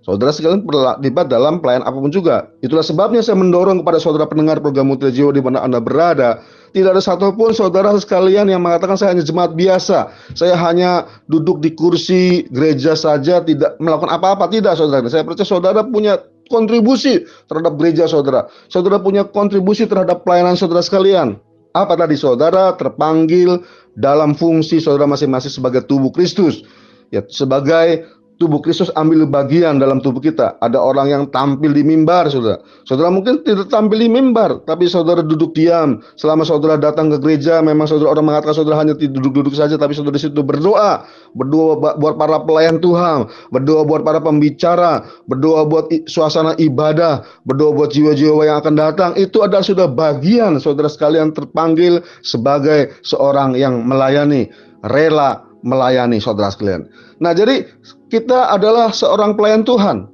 Saudara 0.07 0.31
sekalian 0.31 0.63
terlibat 0.63 1.27
dalam 1.27 1.59
pelayan 1.59 1.83
apa 1.83 1.99
pun 1.99 2.15
juga. 2.15 2.47
Itulah 2.63 2.87
sebabnya 2.87 3.27
saya 3.27 3.43
mendorong 3.43 3.83
kepada 3.83 3.99
saudara 3.99 4.23
pendengar 4.31 4.63
program 4.63 4.87
Mutiara 4.87 5.35
di 5.35 5.43
mana 5.43 5.67
Anda 5.67 5.83
berada. 5.83 6.47
Tidak 6.71 6.95
ada 6.95 7.03
satupun 7.03 7.51
saudara 7.51 7.91
sekalian 7.99 8.47
yang 8.47 8.63
mengatakan 8.63 8.95
saya 8.95 9.19
hanya 9.19 9.27
jemaat 9.27 9.59
biasa. 9.59 10.15
Saya 10.39 10.55
hanya 10.63 11.11
duduk 11.27 11.59
di 11.59 11.75
kursi 11.75 12.47
gereja 12.55 12.95
saja, 12.95 13.43
tidak 13.43 13.75
melakukan 13.83 14.15
apa-apa. 14.15 14.47
Tidak, 14.47 14.79
saudara. 14.79 15.11
Saya 15.11 15.27
percaya 15.27 15.43
saudara 15.43 15.83
punya 15.83 16.23
kontribusi 16.55 17.27
terhadap 17.51 17.75
gereja 17.75 18.07
saudara. 18.07 18.47
Saudara 18.71 19.03
punya 19.03 19.27
kontribusi 19.27 19.91
terhadap 19.91 20.23
pelayanan 20.23 20.55
saudara 20.55 20.87
sekalian. 20.87 21.35
Apa 21.75 21.99
tadi 21.99 22.15
saudara 22.15 22.79
terpanggil 22.79 23.59
dalam 23.99 24.39
fungsi 24.39 24.79
saudara 24.79 25.11
masing-masing 25.11 25.51
sebagai 25.51 25.83
tubuh 25.83 26.15
Kristus. 26.15 26.63
Ya, 27.11 27.23
sebagai 27.27 28.07
tubuh 28.37 28.61
Kristus 28.61 28.93
ambil 28.95 29.25
bagian 29.25 29.81
dalam 29.81 30.01
tubuh 30.05 30.21
kita. 30.21 30.61
Ada 30.61 30.77
orang 30.77 31.09
yang 31.09 31.23
tampil 31.33 31.73
di 31.73 31.81
mimbar, 31.81 32.29
saudara. 32.29 32.61
Saudara 32.85 33.09
mungkin 33.09 33.41
tidak 33.43 33.73
tampil 33.73 33.97
di 33.97 34.09
mimbar, 34.13 34.61
tapi 34.69 34.85
saudara 34.89 35.25
duduk 35.25 35.57
diam. 35.57 36.05
Selama 36.21 36.45
saudara 36.45 36.77
datang 36.77 37.09
ke 37.13 37.19
gereja, 37.21 37.65
memang 37.65 37.89
saudara 37.89 38.13
orang 38.13 38.33
mengatakan 38.33 38.57
saudara 38.57 38.77
hanya 38.85 38.93
duduk-duduk 38.97 39.57
saja, 39.57 39.81
tapi 39.81 39.97
saudara 39.97 40.21
di 40.21 40.23
situ 40.29 40.45
berdoa, 40.45 41.09
berdoa 41.33 41.97
buat 41.97 42.15
para 42.21 42.45
pelayan 42.45 42.77
Tuhan, 42.79 43.29
berdoa 43.51 43.83
buat 43.89 44.05
para 44.05 44.21
pembicara, 44.21 45.05
berdoa 45.25 45.65
buat 45.65 45.89
suasana 46.05 46.53
ibadah, 46.61 47.25
berdoa 47.49 47.73
buat 47.73 47.91
jiwa-jiwa 47.93 48.45
yang 48.45 48.61
akan 48.61 48.75
datang. 48.77 49.11
Itu 49.17 49.43
adalah 49.49 49.65
sudah 49.65 49.89
bagian 49.89 50.61
saudara 50.61 50.93
sekalian 50.93 51.33
terpanggil 51.33 52.05
sebagai 52.21 52.93
seorang 53.01 53.57
yang 53.57 53.81
melayani, 53.89 54.53
rela 54.85 55.41
melayani 55.65 56.21
saudara 56.21 56.53
sekalian. 56.53 56.87
Nah, 57.17 57.33
jadi 57.33 57.65
kita 58.13 58.53
adalah 58.53 58.93
seorang 58.93 59.35
pelayan 59.37 59.65
Tuhan. 59.65 60.09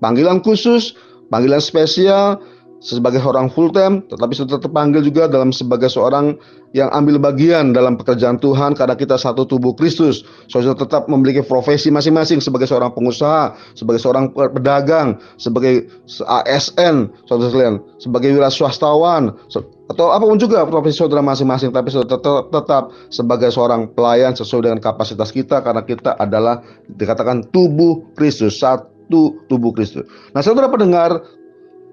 Panggilan 0.00 0.40
khusus, 0.40 0.96
panggilan 1.28 1.60
spesial 1.60 2.40
sebagai 2.78 3.18
orang 3.26 3.50
full 3.50 3.74
time, 3.74 4.06
tetapi 4.06 4.32
sudah 4.38 4.62
terpanggil 4.62 5.02
juga 5.02 5.26
dalam 5.26 5.50
sebagai 5.50 5.90
seorang 5.90 6.38
yang 6.76 6.92
ambil 6.94 7.18
bagian 7.18 7.74
dalam 7.74 7.98
pekerjaan 7.98 8.38
Tuhan 8.38 8.76
karena 8.78 8.94
kita 8.94 9.18
satu 9.18 9.48
tubuh 9.48 9.74
Kristus. 9.74 10.22
Saudara 10.46 10.78
tetap 10.78 11.10
memiliki 11.10 11.42
profesi 11.42 11.90
masing-masing 11.90 12.38
sebagai 12.38 12.70
seorang 12.70 12.94
pengusaha, 12.94 13.56
sebagai 13.74 13.98
seorang 13.98 14.30
pedagang, 14.30 15.18
sebagai 15.40 15.90
ASN, 16.22 17.10
saudara 17.26 17.48
sekalian, 17.50 17.76
sebagai 17.98 18.30
wira 18.36 18.50
swastawan, 18.52 19.34
atau 19.88 20.12
apa 20.12 20.24
pun 20.28 20.36
juga 20.36 20.68
profesi 20.68 21.00
saudara 21.00 21.24
masing-masing 21.24 21.72
tapi 21.72 21.88
saudara 21.88 22.20
tetap, 22.20 22.52
tetap 22.52 22.84
sebagai 23.08 23.48
seorang 23.48 23.88
pelayan 23.96 24.36
sesuai 24.36 24.68
dengan 24.68 24.80
kapasitas 24.84 25.32
kita 25.32 25.64
karena 25.64 25.80
kita 25.80 26.12
adalah 26.20 26.60
dikatakan 26.92 27.48
tubuh 27.48 28.04
Kristus 28.12 28.60
satu 28.60 29.40
tubuh 29.48 29.72
Kristus. 29.72 30.04
Nah 30.36 30.44
saudara 30.44 30.68
pendengar 30.68 31.24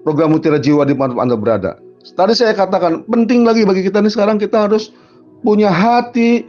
program 0.06 0.30
Mutiara 0.30 0.62
Jiwa 0.62 0.86
di 0.86 0.94
mana 0.94 1.18
Anda 1.18 1.34
berada. 1.34 1.74
Tadi 2.14 2.38
saya 2.38 2.54
katakan 2.54 3.02
penting 3.10 3.42
lagi 3.42 3.66
bagi 3.66 3.82
kita 3.82 3.98
ini 3.98 4.14
sekarang 4.14 4.38
kita 4.38 4.70
harus 4.70 4.94
punya 5.42 5.74
hati 5.74 6.46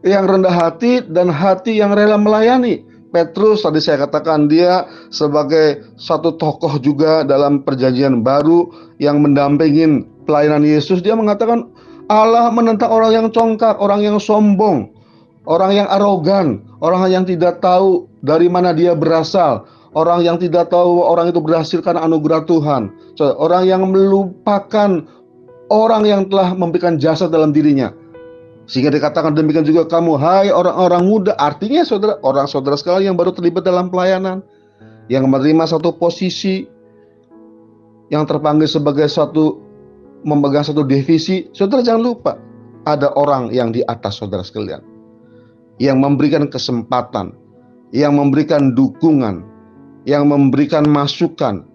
yang 0.00 0.24
rendah 0.24 0.48
hati 0.48 1.04
dan 1.12 1.28
hati 1.28 1.76
yang 1.76 1.92
rela 1.92 2.16
melayani. 2.16 2.80
Petrus 3.12 3.60
tadi 3.60 3.84
saya 3.84 4.08
katakan 4.08 4.48
dia 4.48 4.88
sebagai 5.12 5.84
satu 6.00 6.40
tokoh 6.40 6.80
juga 6.80 7.22
dalam 7.28 7.60
perjanjian 7.60 8.24
baru 8.24 8.72
yang 8.96 9.20
mendampingin 9.20 10.08
pelayanan 10.24 10.64
Yesus 10.64 11.04
dia 11.04 11.12
mengatakan 11.12 11.68
Allah 12.08 12.48
menentang 12.48 12.88
orang 12.88 13.12
yang 13.12 13.26
congkak, 13.28 13.76
orang 13.76 14.00
yang 14.00 14.16
sombong, 14.16 14.90
orang 15.44 15.84
yang 15.84 15.88
arogan, 15.92 16.64
orang 16.80 17.08
yang 17.12 17.24
tidak 17.28 17.58
tahu 17.60 18.08
dari 18.22 18.46
mana 18.50 18.70
dia 18.74 18.94
berasal, 18.94 19.66
orang 19.96 20.20
yang 20.22 20.36
tidak 20.36 20.68
tahu 20.68 21.02
orang 21.02 21.32
itu 21.32 21.40
berhasil 21.40 21.80
karena 21.80 22.04
anugerah 22.04 22.44
Tuhan, 22.44 22.92
orang 23.40 23.64
yang 23.64 23.82
melupakan 23.88 25.02
orang 25.72 26.02
yang 26.04 26.22
telah 26.28 26.52
memberikan 26.52 27.00
jasa 27.00 27.26
dalam 27.26 27.50
dirinya. 27.50 27.90
Sehingga 28.66 28.90
dikatakan 28.90 29.32
demikian 29.32 29.62
juga 29.62 29.86
kamu, 29.86 30.18
hai 30.18 30.50
orang-orang 30.50 31.06
muda, 31.06 31.32
artinya 31.38 31.86
saudara, 31.86 32.18
orang 32.26 32.50
saudara 32.50 32.74
sekalian 32.74 33.14
yang 33.14 33.16
baru 33.16 33.30
terlibat 33.30 33.62
dalam 33.62 33.88
pelayanan, 33.88 34.42
yang 35.06 35.30
menerima 35.30 35.70
satu 35.70 35.94
posisi, 35.94 36.66
yang 38.10 38.26
terpanggil 38.26 38.66
sebagai 38.66 39.06
satu 39.06 39.62
memegang 40.26 40.66
satu 40.66 40.82
divisi, 40.82 41.46
saudara 41.54 41.86
jangan 41.86 42.02
lupa 42.02 42.32
ada 42.90 43.14
orang 43.14 43.54
yang 43.54 43.70
di 43.70 43.86
atas 43.86 44.18
saudara 44.18 44.42
sekalian 44.42 44.82
yang 45.76 46.00
memberikan 46.00 46.48
kesempatan, 46.48 47.36
yang 47.92 48.16
memberikan 48.16 48.72
dukungan, 48.72 49.44
yang 50.06 50.30
memberikan 50.30 50.86
masukan, 50.86 51.66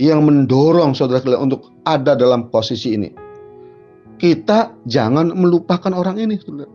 yang 0.00 0.24
mendorong 0.24 0.96
saudara 0.96 1.20
sekalian 1.20 1.52
untuk 1.52 1.70
ada 1.84 2.16
dalam 2.16 2.48
posisi 2.48 2.96
ini. 2.96 3.12
Kita 4.16 4.72
jangan 4.88 5.36
melupakan 5.36 5.92
orang 5.92 6.16
ini, 6.16 6.40
saudara. 6.40 6.72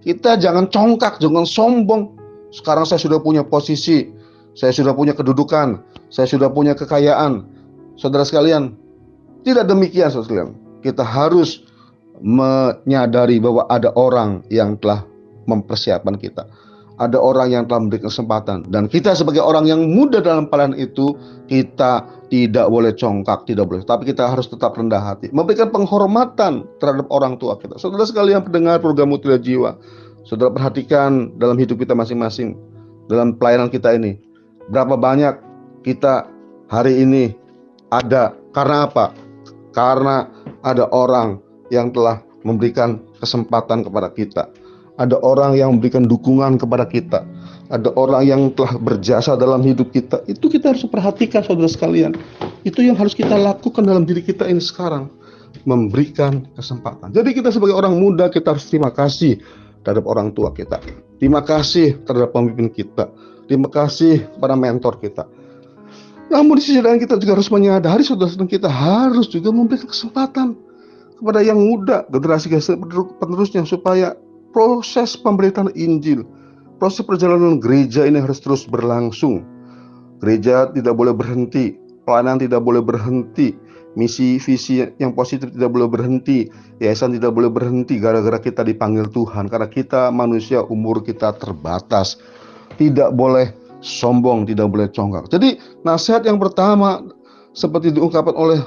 Kita 0.00 0.38
jangan 0.40 0.70
congkak, 0.70 1.18
jangan 1.20 1.44
sombong. 1.44 2.16
Sekarang 2.54 2.86
saya 2.88 3.02
sudah 3.02 3.20
punya 3.20 3.44
posisi, 3.44 4.08
saya 4.56 4.72
sudah 4.72 4.94
punya 4.94 5.12
kedudukan, 5.12 5.82
saya 6.08 6.26
sudah 6.30 6.48
punya 6.48 6.72
kekayaan. 6.72 7.44
Saudara 8.00 8.24
sekalian, 8.24 8.72
tidak 9.44 9.68
demikian 9.68 10.08
saudara 10.08 10.48
Kita 10.80 11.04
harus 11.04 11.64
menyadari 12.20 13.40
bahwa 13.40 13.68
ada 13.68 13.92
orang 13.96 14.44
yang 14.48 14.76
telah 14.80 15.04
mempersiapkan 15.48 16.16
kita. 16.16 16.48
Ada 17.00 17.16
orang 17.16 17.48
yang 17.48 17.64
telah 17.64 17.80
memberi 17.80 18.04
kesempatan 18.04 18.68
dan 18.68 18.84
kita 18.84 19.16
sebagai 19.16 19.40
orang 19.40 19.64
yang 19.64 19.88
muda 19.88 20.20
dalam 20.20 20.44
pelayanan 20.52 20.76
itu 20.76 21.16
kita 21.48 22.04
tidak 22.28 22.68
boleh 22.68 22.92
congkak, 22.92 23.48
tidak 23.48 23.72
boleh. 23.72 23.80
Tapi 23.88 24.04
kita 24.04 24.28
harus 24.28 24.52
tetap 24.52 24.76
rendah 24.76 25.00
hati, 25.00 25.32
memberikan 25.32 25.72
penghormatan 25.72 26.68
terhadap 26.76 27.08
orang 27.08 27.40
tua 27.40 27.56
kita. 27.56 27.80
Saudara 27.80 28.04
sekalian 28.04 28.44
pendengar 28.44 28.84
program 28.84 29.16
Mutiara 29.16 29.40
Jiwa, 29.40 29.80
saudara 30.28 30.52
perhatikan 30.52 31.32
dalam 31.40 31.56
hidup 31.56 31.80
kita 31.80 31.96
masing-masing, 31.96 32.52
dalam 33.08 33.32
pelayanan 33.32 33.72
kita 33.72 33.96
ini, 33.96 34.20
berapa 34.68 34.94
banyak 34.94 35.40
kita 35.82 36.28
hari 36.68 37.00
ini 37.00 37.32
ada 37.90 38.36
karena 38.52 38.86
apa? 38.86 39.16
Karena 39.74 40.28
ada 40.62 40.84
orang 40.92 41.40
yang 41.72 41.90
telah 41.90 42.22
memberikan 42.44 43.00
kesempatan 43.18 43.82
kepada 43.82 44.08
kita. 44.12 44.48
Ada 45.00 45.16
orang 45.24 45.56
yang 45.56 45.72
memberikan 45.76 46.04
dukungan 46.04 46.60
kepada 46.60 46.84
kita. 46.84 47.24
Ada 47.72 47.88
orang 47.96 48.22
yang 48.28 48.40
telah 48.52 48.76
berjasa 48.76 49.32
dalam 49.32 49.64
hidup 49.64 49.88
kita. 49.96 50.20
Itu 50.28 50.52
kita 50.52 50.76
harus 50.76 50.84
perhatikan 50.84 51.40
saudara 51.40 51.70
sekalian. 51.72 52.12
Itu 52.68 52.84
yang 52.84 53.00
harus 53.00 53.16
kita 53.16 53.32
lakukan 53.32 53.80
dalam 53.80 54.04
diri 54.04 54.20
kita 54.20 54.44
ini 54.44 54.60
sekarang. 54.60 55.08
Memberikan 55.64 56.44
kesempatan. 56.52 57.16
Jadi 57.16 57.32
kita 57.32 57.48
sebagai 57.48 57.72
orang 57.72 57.96
muda 57.96 58.28
kita 58.28 58.52
harus 58.52 58.68
terima 58.68 58.92
kasih 58.92 59.40
terhadap 59.80 60.04
orang 60.04 60.36
tua 60.36 60.52
kita. 60.52 60.76
Terima 61.16 61.40
kasih 61.40 62.04
terhadap 62.04 62.36
pemimpin 62.36 62.68
kita. 62.68 63.08
Terima 63.48 63.72
kasih 63.72 64.28
kepada 64.36 64.54
mentor 64.54 65.00
kita. 65.00 65.24
Namun 66.30 66.60
di 66.60 66.62
sisi 66.62 66.78
lain 66.78 67.02
kita 67.02 67.18
juga 67.18 67.34
harus 67.34 67.50
menyadari 67.50 68.06
saudara-saudara 68.06 68.46
kita 68.46 68.70
harus 68.70 69.26
juga 69.26 69.50
memberikan 69.50 69.90
kesempatan 69.90 70.54
kepada 71.18 71.42
yang 71.42 71.58
muda, 71.58 72.06
generasi 72.06 72.46
penerusnya 73.18 73.66
supaya 73.66 74.14
proses 74.50 75.14
pemberitaan 75.18 75.72
Injil, 75.78 76.26
proses 76.78 77.02
perjalanan 77.06 77.58
gereja 77.58 78.06
ini 78.06 78.22
harus 78.22 78.42
terus 78.42 78.66
berlangsung. 78.66 79.42
Gereja 80.20 80.68
tidak 80.70 80.94
boleh 81.00 81.16
berhenti, 81.16 81.74
pelayanan 82.04 82.42
tidak 82.42 82.60
boleh 82.60 82.84
berhenti, 82.84 83.56
misi 83.96 84.36
visi 84.38 84.84
yang 85.00 85.16
positif 85.16 85.50
tidak 85.50 85.72
boleh 85.72 85.88
berhenti, 85.88 86.46
yayasan 86.78 87.16
tidak 87.16 87.32
boleh 87.32 87.48
berhenti 87.48 87.96
gara-gara 87.96 88.38
kita 88.38 88.62
dipanggil 88.62 89.08
Tuhan 89.10 89.48
karena 89.48 89.66
kita 89.66 90.12
manusia 90.12 90.62
umur 90.68 91.00
kita 91.00 91.34
terbatas. 91.40 92.20
Tidak 92.76 93.12
boleh 93.12 93.52
sombong, 93.84 94.44
tidak 94.48 94.68
boleh 94.72 94.88
congkak. 94.92 95.28
Jadi 95.32 95.56
nasihat 95.84 96.24
yang 96.24 96.40
pertama 96.40 97.04
seperti 97.52 97.90
diungkapkan 97.92 98.36
oleh 98.36 98.60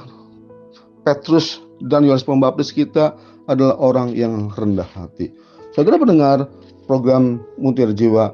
Petrus 1.06 1.62
dan 1.88 2.04
Yohanes 2.06 2.26
Pembaptis 2.26 2.70
kita 2.70 3.16
adalah 3.48 3.76
orang 3.80 4.12
yang 4.16 4.50
rendah 4.54 4.86
hati. 4.96 5.32
Saudara 5.74 5.98
pendengar 5.98 6.46
program 6.86 7.42
Mutiara 7.58 7.90
Jiwa 7.90 8.30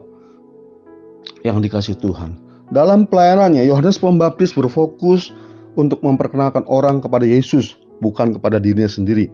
yang 1.40 1.64
dikasih 1.64 1.96
Tuhan. 1.96 2.36
Dalam 2.68 3.08
pelayanannya, 3.08 3.64
Yohanes 3.64 3.96
Pembaptis 3.96 4.52
berfokus 4.52 5.32
untuk 5.72 6.04
memperkenalkan 6.04 6.68
orang 6.68 7.00
kepada 7.00 7.24
Yesus, 7.24 7.80
bukan 8.04 8.36
kepada 8.36 8.60
dirinya 8.60 8.92
sendiri. 8.92 9.32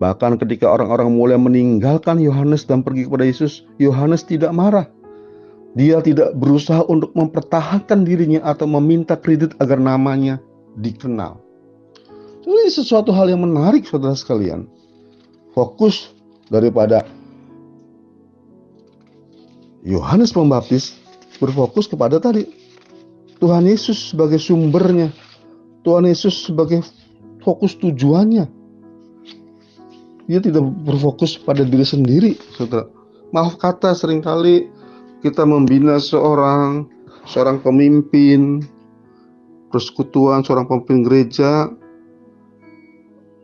Bahkan 0.00 0.40
ketika 0.40 0.64
orang-orang 0.72 1.12
mulai 1.12 1.36
meninggalkan 1.36 2.16
Yohanes 2.24 2.64
dan 2.64 2.80
pergi 2.80 3.04
kepada 3.04 3.28
Yesus, 3.28 3.68
Yohanes 3.76 4.24
tidak 4.24 4.56
marah. 4.56 4.88
Dia 5.76 6.00
tidak 6.00 6.32
berusaha 6.40 6.88
untuk 6.88 7.12
mempertahankan 7.12 8.08
dirinya 8.08 8.40
atau 8.48 8.64
meminta 8.64 9.12
kredit 9.12 9.52
agar 9.60 9.76
namanya 9.76 10.40
dikenal. 10.80 11.36
Ini 12.48 12.72
sesuatu 12.72 13.12
hal 13.12 13.28
yang 13.28 13.44
menarik 13.44 13.84
saudara 13.84 14.16
sekalian. 14.16 14.64
Fokus 15.52 16.16
daripada 16.48 17.04
Yohanes 19.86 20.34
Pembaptis 20.34 20.98
berfokus 21.38 21.86
kepada 21.86 22.18
tadi 22.18 22.42
Tuhan 23.38 23.70
Yesus 23.70 24.10
sebagai 24.10 24.42
sumbernya. 24.42 25.14
Tuhan 25.86 26.10
Yesus 26.10 26.50
sebagai 26.50 26.82
fokus 27.46 27.78
tujuannya. 27.78 28.50
Dia 30.26 30.42
tidak 30.42 30.66
berfokus 30.82 31.38
pada 31.38 31.62
diri 31.62 31.86
sendiri, 31.86 32.34
saudara. 32.58 32.90
Maaf 33.30 33.62
kata 33.62 33.94
sering 33.94 34.18
kali 34.18 34.66
kita 35.22 35.46
membina 35.46 36.02
seorang 36.02 36.90
seorang 37.22 37.62
pemimpin 37.62 38.66
persekutuan, 39.70 40.42
seorang 40.42 40.66
pemimpin 40.66 41.06
gereja 41.06 41.70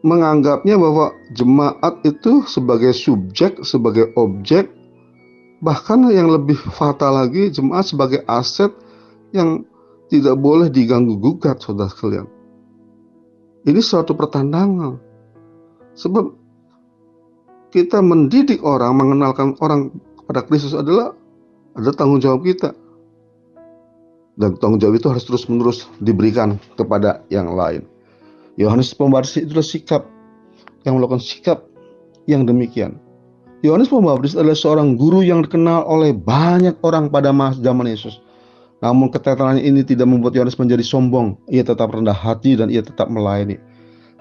menganggapnya 0.02 0.75
bahwa 0.75 1.14
jemaat 1.30 2.02
itu 2.02 2.42
sebagai 2.50 2.90
subjek, 2.90 3.62
sebagai 3.62 4.11
objek, 4.18 4.66
bahkan 5.62 6.02
yang 6.11 6.26
lebih 6.28 6.59
fatal 6.75 7.14
lagi 7.14 7.49
jemaat 7.54 7.87
sebagai 7.87 8.26
aset 8.26 8.75
yang 9.31 9.62
tidak 10.11 10.37
boleh 10.37 10.69
diganggu 10.69 11.16
gugat 11.16 11.62
saudara 11.62 11.88
sekalian. 11.88 12.26
Ini 13.62 13.78
suatu 13.78 14.12
pertandangan. 14.12 14.99
Sebab 15.95 16.35
kita 17.71 18.02
mendidik 18.02 18.61
orang, 18.66 18.99
mengenalkan 18.99 19.54
orang 19.62 19.95
kepada 20.19 20.45
Kristus 20.45 20.75
adalah 20.75 21.14
ada 21.78 21.95
tanggung 21.95 22.21
jawab 22.21 22.42
kita. 22.45 22.75
Dan 24.37 24.59
tanggung 24.59 24.83
jawab 24.83 24.99
itu 24.99 25.09
harus 25.09 25.25
terus-menerus 25.25 25.87
diberikan 26.02 26.59
kepada 26.75 27.23
yang 27.31 27.54
lain. 27.54 27.87
Yohanes 28.59 28.92
Pembaptis 28.92 29.40
itulah 29.40 29.64
sikap 29.64 30.02
yang 30.85 30.99
melakukan 30.99 31.23
sikap 31.23 31.64
yang 32.28 32.45
demikian. 32.45 33.00
Yohanes 33.62 33.87
Pembaptis 33.87 34.35
adalah 34.35 34.59
seorang 34.59 34.99
guru 34.99 35.23
yang 35.23 35.47
dikenal 35.47 35.87
oleh 35.87 36.11
banyak 36.11 36.75
orang 36.83 37.07
pada 37.07 37.31
masa 37.31 37.62
zaman 37.62 37.87
Yesus. 37.87 38.18
Namun 38.83 39.07
keteterannya 39.14 39.62
ini 39.62 39.87
tidak 39.87 40.11
membuat 40.11 40.35
Yohanes 40.35 40.59
menjadi 40.59 40.83
sombong. 40.83 41.38
Ia 41.46 41.62
tetap 41.62 41.94
rendah 41.94 42.14
hati 42.14 42.59
dan 42.59 42.75
ia 42.75 42.83
tetap 42.83 43.07
melayani. 43.07 43.62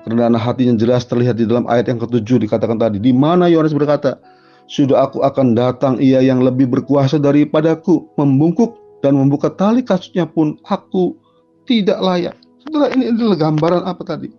Kerendahan 0.06 0.38
hati 0.38 0.70
yang 0.70 0.78
jelas 0.78 1.10
terlihat 1.10 1.42
di 1.42 1.50
dalam 1.50 1.66
ayat 1.66 1.90
yang 1.90 1.98
ketujuh 1.98 2.38
dikatakan 2.38 2.78
tadi. 2.78 3.02
Di 3.02 3.10
mana 3.10 3.50
Yohanes 3.50 3.74
berkata, 3.74 4.22
Sudah 4.70 5.10
aku 5.10 5.26
akan 5.26 5.58
datang 5.58 5.98
ia 5.98 6.22
yang 6.22 6.46
lebih 6.46 6.70
berkuasa 6.70 7.18
daripadaku. 7.18 8.14
Membungkuk 8.22 8.78
dan 9.02 9.18
membuka 9.18 9.50
tali 9.50 9.82
kasusnya 9.82 10.30
pun 10.30 10.62
aku 10.70 11.18
tidak 11.66 11.98
layak. 11.98 12.38
Setelah 12.62 12.94
ini 12.94 13.10
adalah 13.10 13.38
gambaran 13.42 13.84
apa 13.90 14.02
tadi? 14.06 14.30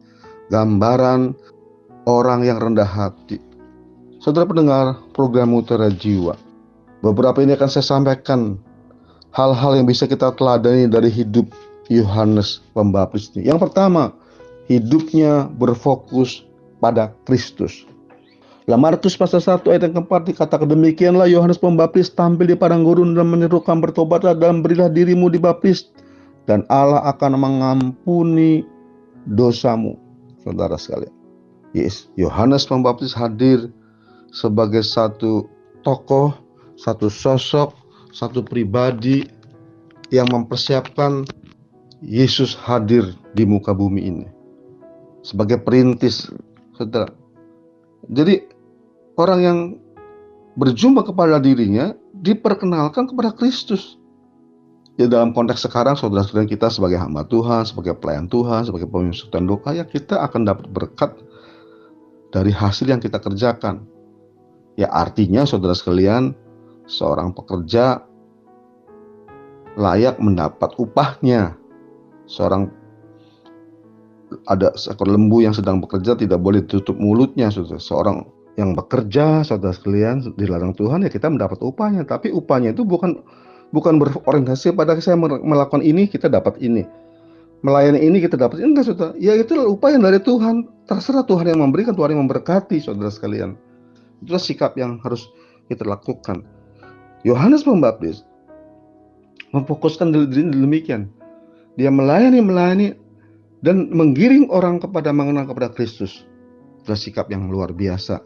Gambaran 0.55 1.35
orang 2.07 2.47
yang 2.47 2.63
rendah 2.63 2.87
hati. 2.87 3.52
Saudara 4.23 4.47
pendengar 4.47 5.03
program 5.19 5.51
Mutiara 5.51 5.91
Jiwa. 5.91 6.39
Beberapa 7.03 7.43
ini 7.43 7.59
akan 7.59 7.67
saya 7.67 7.83
sampaikan 7.83 8.55
hal-hal 9.35 9.75
yang 9.75 9.83
bisa 9.83 10.07
kita 10.07 10.31
teladani 10.39 10.87
dari 10.87 11.11
hidup 11.11 11.51
Yohanes 11.91 12.63
Pembaptis 12.71 13.35
ini. 13.35 13.51
Yang 13.51 13.67
pertama, 13.67 14.15
hidupnya 14.71 15.51
berfokus 15.59 16.47
pada 16.79 17.11
Kristus. 17.27 17.83
Dalam 18.63 18.87
Markus 18.87 19.19
pasal 19.19 19.43
1 19.43 19.67
ayat 19.75 19.91
yang 19.91 20.07
keempat 20.07 20.31
dikatakan 20.31 20.71
demikianlah 20.71 21.27
Yohanes 21.27 21.59
Pembaptis 21.59 22.15
tampil 22.15 22.47
di 22.47 22.55
padang 22.55 22.87
gurun 22.87 23.19
dan 23.19 23.27
menyerukan 23.27 23.83
bertobatlah 23.83 24.39
dan 24.39 24.63
berilah 24.63 24.87
dirimu 24.87 25.35
dibaptis 25.35 25.91
dan 26.47 26.63
Allah 26.71 27.03
akan 27.11 27.43
mengampuni 27.43 28.63
dosamu. 29.27 29.99
Saudara 30.47 30.79
sekalian. 30.79 31.11
Yes, 31.75 32.07
Yohanes 32.15 32.71
Pembaptis 32.71 33.11
hadir 33.11 33.67
sebagai 34.33 34.81
satu 34.81 35.47
tokoh, 35.85 36.33
satu 36.81 37.13
sosok, 37.13 37.77
satu 38.11 38.41
pribadi 38.41 39.29
yang 40.09 40.27
mempersiapkan 40.33 41.29
Yesus 42.03 42.57
hadir 42.59 43.15
di 43.37 43.47
muka 43.47 43.71
bumi 43.77 44.01
ini. 44.03 44.27
Sebagai 45.23 45.63
perintis, 45.63 46.27
saudara. 46.75 47.13
Jadi 48.11 48.43
orang 49.15 49.41
yang 49.41 49.59
berjumpa 50.59 51.07
kepada 51.07 51.39
dirinya 51.39 51.95
diperkenalkan 52.11 53.07
kepada 53.07 53.31
Kristus. 53.31 54.01
Ya 55.01 55.09
dalam 55.09 55.33
konteks 55.33 55.65
sekarang 55.65 55.97
saudara-saudara 55.97 56.45
kita 56.45 56.69
sebagai 56.69 57.01
hamba 57.01 57.25
Tuhan, 57.25 57.65
sebagai 57.65 57.97
pelayan 57.97 58.29
Tuhan, 58.29 58.69
sebagai 58.69 58.91
pemimpin 58.93 59.49
doa 59.49 59.71
ya 59.73 59.89
kita 59.89 60.21
akan 60.21 60.45
dapat 60.45 60.67
berkat 60.69 61.17
dari 62.29 62.53
hasil 62.53 62.93
yang 62.93 63.01
kita 63.01 63.17
kerjakan. 63.17 63.89
Ya 64.81 64.89
artinya 64.89 65.45
saudara 65.45 65.77
sekalian, 65.77 66.33
seorang 66.89 67.37
pekerja 67.37 68.01
layak 69.77 70.17
mendapat 70.21 70.73
upahnya. 70.81 71.57
Seorang 72.25 72.73
ada 74.49 74.73
seekor 74.73 75.13
lembu 75.13 75.45
yang 75.45 75.53
sedang 75.53 75.85
bekerja 75.85 76.17
tidak 76.17 76.41
boleh 76.41 76.65
tutup 76.65 76.97
mulutnya 76.97 77.53
saudara. 77.53 77.77
Seorang 77.77 78.25
yang 78.57 78.73
bekerja 78.73 79.45
saudara 79.45 79.77
sekalian 79.77 80.37
dilarang 80.37 80.73
Tuhan 80.77 81.05
ya 81.05 81.11
kita 81.13 81.29
mendapat 81.29 81.61
upahnya, 81.61 82.09
tapi 82.09 82.33
upahnya 82.33 82.73
itu 82.73 82.85
bukan 82.85 83.21
bukan 83.73 84.01
berorientasi 84.01 84.73
pada 84.73 84.97
saya 85.05 85.21
melakukan 85.21 85.85
ini 85.85 86.09
kita 86.09 86.33
dapat 86.33 86.57
ini. 86.65 86.89
Melayani 87.63 88.01
ini 88.03 88.19
kita 88.25 88.41
dapat 88.41 88.59
ini. 88.59 88.73
Enggak 88.73 88.89
saudara. 88.89 89.13
Ya 89.21 89.37
itu 89.37 89.53
upaya 89.69 90.01
dari 90.01 90.19
Tuhan. 90.19 90.65
Terserah 90.89 91.29
Tuhan 91.29 91.47
yang 91.53 91.61
memberikan 91.61 91.93
Tuhan 91.93 92.17
yang 92.17 92.25
memberkati 92.27 92.81
saudara 92.83 93.13
sekalian 93.13 93.55
itulah 94.23 94.43
sikap 94.43 94.79
yang 94.79 95.03
harus 95.03 95.29
kita 95.67 95.83
lakukan 95.85 96.47
Yohanes 97.27 97.67
Pembaptis 97.67 98.23
memfokuskan 99.53 100.15
diri 100.15 100.49
demikian 100.49 101.11
dia 101.77 101.91
melayani 101.91 102.41
melayani 102.41 102.89
dan 103.63 103.91
menggiring 103.91 104.51
orang 104.51 104.79
kepada 104.79 105.11
mengenal 105.13 105.45
kepada 105.51 105.75
Kristus 105.75 106.25
itulah 106.83 106.99
sikap 106.99 107.27
yang 107.29 107.51
luar 107.51 107.75
biasa 107.75 108.23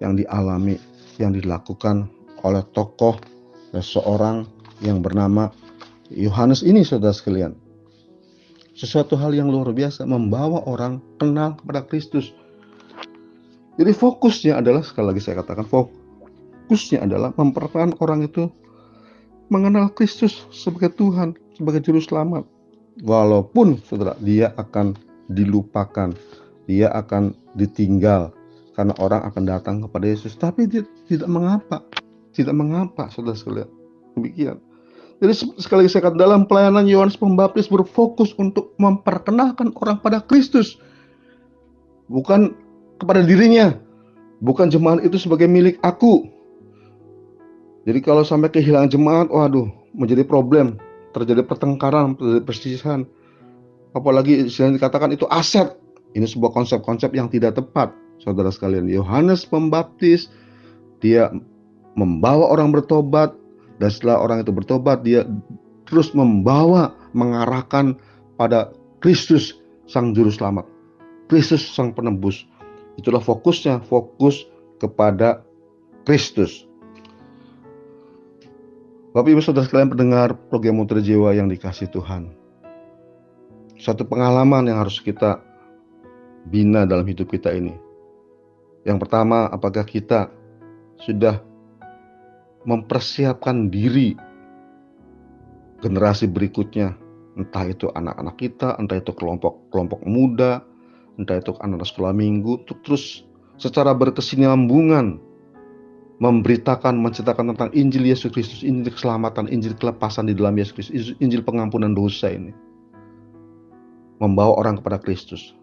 yang 0.00 0.16
dialami 0.16 0.80
yang 1.20 1.36
dilakukan 1.36 2.08
oleh 2.40 2.64
tokoh 2.72 3.20
seorang 3.78 4.48
yang 4.80 5.04
bernama 5.04 5.52
Yohanes 6.10 6.66
ini 6.66 6.82
saudara 6.82 7.14
sekalian. 7.14 7.54
Sesuatu 8.74 9.14
hal 9.14 9.36
yang 9.36 9.52
luar 9.52 9.70
biasa 9.70 10.08
membawa 10.08 10.66
orang 10.66 10.98
kenal 11.20 11.54
kepada 11.60 11.86
Kristus. 11.86 12.34
Jadi 13.80 13.96
fokusnya 13.96 14.60
adalah 14.60 14.84
sekali 14.84 15.08
lagi 15.08 15.24
saya 15.24 15.40
katakan 15.40 15.64
fokusnya 15.64 17.00
adalah 17.00 17.32
memperkenalkan 17.32 17.96
orang 18.04 18.28
itu 18.28 18.52
mengenal 19.48 19.88
Kristus 19.96 20.44
sebagai 20.52 20.92
Tuhan, 21.00 21.32
sebagai 21.56 21.80
juru 21.80 21.96
selamat. 21.96 22.44
Walaupun 23.00 23.80
saudara 23.88 24.20
dia 24.20 24.52
akan 24.60 25.00
dilupakan, 25.32 26.12
dia 26.68 26.92
akan 26.92 27.32
ditinggal 27.56 28.28
karena 28.76 28.92
orang 29.00 29.24
akan 29.24 29.42
datang 29.48 29.76
kepada 29.88 30.04
Yesus, 30.12 30.36
tapi 30.36 30.68
dia 30.68 30.84
tidak 31.08 31.32
mengapa, 31.32 31.80
tidak 32.36 32.52
mengapa 32.52 33.08
saudara 33.08 33.32
sekalian. 33.32 33.72
Demikian. 34.12 34.60
Jadi 35.24 35.56
sekali 35.56 35.88
lagi 35.88 35.92
saya 35.96 36.04
katakan 36.04 36.20
dalam 36.20 36.42
pelayanan 36.44 36.84
Yohanes 36.84 37.16
Pembaptis 37.16 37.72
berfokus 37.72 38.36
untuk 38.36 38.76
memperkenalkan 38.76 39.72
orang 39.72 40.04
pada 40.04 40.20
Kristus. 40.20 40.76
Bukan 42.12 42.68
kepada 43.00 43.24
dirinya. 43.24 43.74
Bukan 44.44 44.68
jemaat 44.68 45.04
itu 45.04 45.16
sebagai 45.16 45.48
milik 45.48 45.80
aku. 45.80 46.28
Jadi 47.88 48.00
kalau 48.04 48.24
sampai 48.24 48.52
kehilangan 48.52 48.92
jemaat, 48.92 49.26
waduh, 49.32 49.68
menjadi 49.96 50.24
problem. 50.24 50.76
Terjadi 51.16 51.42
pertengkaran, 51.44 52.14
terjadi 52.16 52.44
perselisihan. 52.44 53.00
Apalagi 53.96 54.46
yang 54.46 54.76
dikatakan 54.76 55.16
itu 55.16 55.24
aset. 55.32 55.74
Ini 56.12 56.26
sebuah 56.26 56.50
konsep-konsep 56.54 57.14
yang 57.14 57.30
tidak 57.30 57.54
tepat, 57.54 57.94
saudara 58.18 58.50
sekalian. 58.50 58.90
Yohanes 58.90 59.46
Pembaptis, 59.46 60.26
dia 60.98 61.30
membawa 61.94 62.50
orang 62.50 62.74
bertobat, 62.74 63.30
dan 63.78 63.90
setelah 63.94 64.18
orang 64.18 64.42
itu 64.42 64.50
bertobat, 64.50 65.06
dia 65.06 65.22
terus 65.86 66.10
membawa, 66.10 66.94
mengarahkan 67.14 67.94
pada 68.34 68.74
Kristus 68.98 69.58
Sang 69.86 70.14
Juru 70.14 70.34
Selamat. 70.34 70.66
Kristus 71.30 71.62
Sang 71.62 71.94
Penebus. 71.94 72.49
Itulah 73.00 73.24
fokusnya, 73.24 73.80
fokus 73.88 74.44
kepada 74.76 75.40
Kristus. 76.04 76.68
Bapak 79.16 79.32
Ibu 79.32 79.40
Saudara 79.40 79.64
sekalian 79.64 79.88
pendengar 79.88 80.36
program 80.52 80.76
Mutra 80.84 81.00
Jiwa 81.00 81.32
yang 81.32 81.48
dikasih 81.48 81.88
Tuhan. 81.88 82.28
Satu 83.80 84.04
pengalaman 84.04 84.68
yang 84.68 84.84
harus 84.84 85.00
kita 85.00 85.40
bina 86.52 86.84
dalam 86.84 87.08
hidup 87.08 87.32
kita 87.32 87.56
ini. 87.56 87.72
Yang 88.84 89.08
pertama, 89.08 89.48
apakah 89.48 89.88
kita 89.88 90.28
sudah 91.00 91.40
mempersiapkan 92.68 93.72
diri 93.72 94.12
generasi 95.80 96.28
berikutnya, 96.28 96.92
entah 97.40 97.64
itu 97.64 97.88
anak-anak 97.96 98.36
kita, 98.36 98.76
entah 98.76 99.00
itu 99.00 99.16
kelompok-kelompok 99.16 100.04
muda, 100.04 100.60
entah 101.20 101.38
itu 101.38 101.52
anak-anak 101.60 101.88
sekolah 101.88 102.12
minggu, 102.16 102.64
terus 102.84 103.28
secara 103.60 103.92
berkesinambungan 103.92 105.20
memberitakan, 106.20 107.00
menceritakan 107.00 107.56
tentang 107.56 107.70
Injil 107.72 108.04
Yesus 108.04 108.28
Kristus, 108.32 108.60
Injil 108.60 108.92
keselamatan, 108.92 109.48
Injil 109.48 109.72
kelepasan 109.76 110.28
di 110.28 110.36
dalam 110.36 110.56
Yesus 110.56 110.76
Kristus, 110.76 111.16
Injil 111.20 111.40
pengampunan 111.40 111.96
dosa 111.96 112.28
ini. 112.28 112.52
Membawa 114.20 114.60
orang 114.60 114.76
kepada 114.80 115.00
Kristus. 115.00 115.56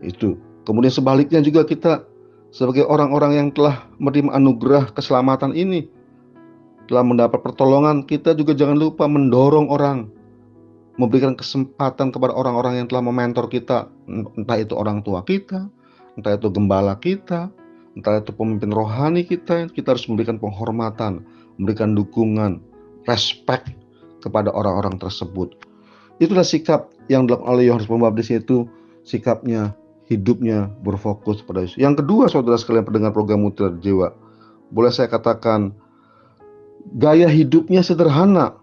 Itu. 0.00 0.40
Kemudian 0.64 0.88
sebaliknya 0.88 1.44
juga 1.44 1.68
kita 1.68 2.00
sebagai 2.48 2.88
orang-orang 2.88 3.36
yang 3.36 3.48
telah 3.52 3.84
menerima 4.00 4.32
anugerah 4.32 4.88
keselamatan 4.96 5.52
ini, 5.52 5.84
telah 6.88 7.04
mendapat 7.04 7.44
pertolongan, 7.44 8.02
kita 8.08 8.32
juga 8.32 8.56
jangan 8.56 8.80
lupa 8.80 9.04
mendorong 9.04 9.68
orang, 9.68 10.08
memberikan 11.00 11.32
kesempatan 11.32 12.12
kepada 12.12 12.36
orang-orang 12.36 12.84
yang 12.84 12.86
telah 12.92 13.00
mementor 13.00 13.48
kita, 13.48 13.88
entah 14.36 14.58
itu 14.60 14.76
orang 14.76 15.00
tua 15.00 15.24
kita, 15.24 15.72
entah 16.20 16.36
itu 16.36 16.52
gembala 16.52 17.00
kita, 17.00 17.48
entah 17.96 18.20
itu 18.20 18.36
pemimpin 18.36 18.68
rohani 18.68 19.24
kita, 19.24 19.72
kita 19.72 19.96
harus 19.96 20.04
memberikan 20.12 20.36
penghormatan, 20.36 21.24
memberikan 21.56 21.96
dukungan, 21.96 22.60
respect 23.08 23.72
kepada 24.20 24.52
orang-orang 24.52 25.00
tersebut. 25.00 25.56
Itulah 26.20 26.44
sikap 26.44 26.92
yang 27.08 27.24
dilakukan 27.24 27.48
oleh 27.48 27.72
Yohanes 27.72 27.88
Pembaptis 27.88 28.28
itu 28.28 28.68
sikapnya, 29.08 29.72
hidupnya 30.04 30.68
berfokus 30.84 31.40
pada 31.40 31.64
Yesus. 31.64 31.80
Yang 31.80 32.04
kedua, 32.04 32.28
saudara 32.28 32.60
sekalian 32.60 32.84
pendengar 32.84 33.16
program 33.16 33.40
Mutiara 33.40 33.72
Jiwa, 33.80 34.12
boleh 34.68 34.92
saya 34.92 35.08
katakan 35.08 35.72
gaya 36.92 37.24
hidupnya 37.24 37.80
sederhana. 37.80 38.59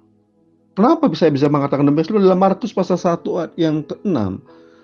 Kenapa 0.78 1.10
bisa 1.10 1.26
bisa 1.34 1.50
mengatakan 1.50 1.90
demikian? 1.90 2.22
Dalam 2.22 2.38
Markus 2.38 2.70
pasal 2.70 3.02
1 3.02 3.26
ayat 3.34 3.52
yang 3.58 3.82
ke-6 3.82 4.38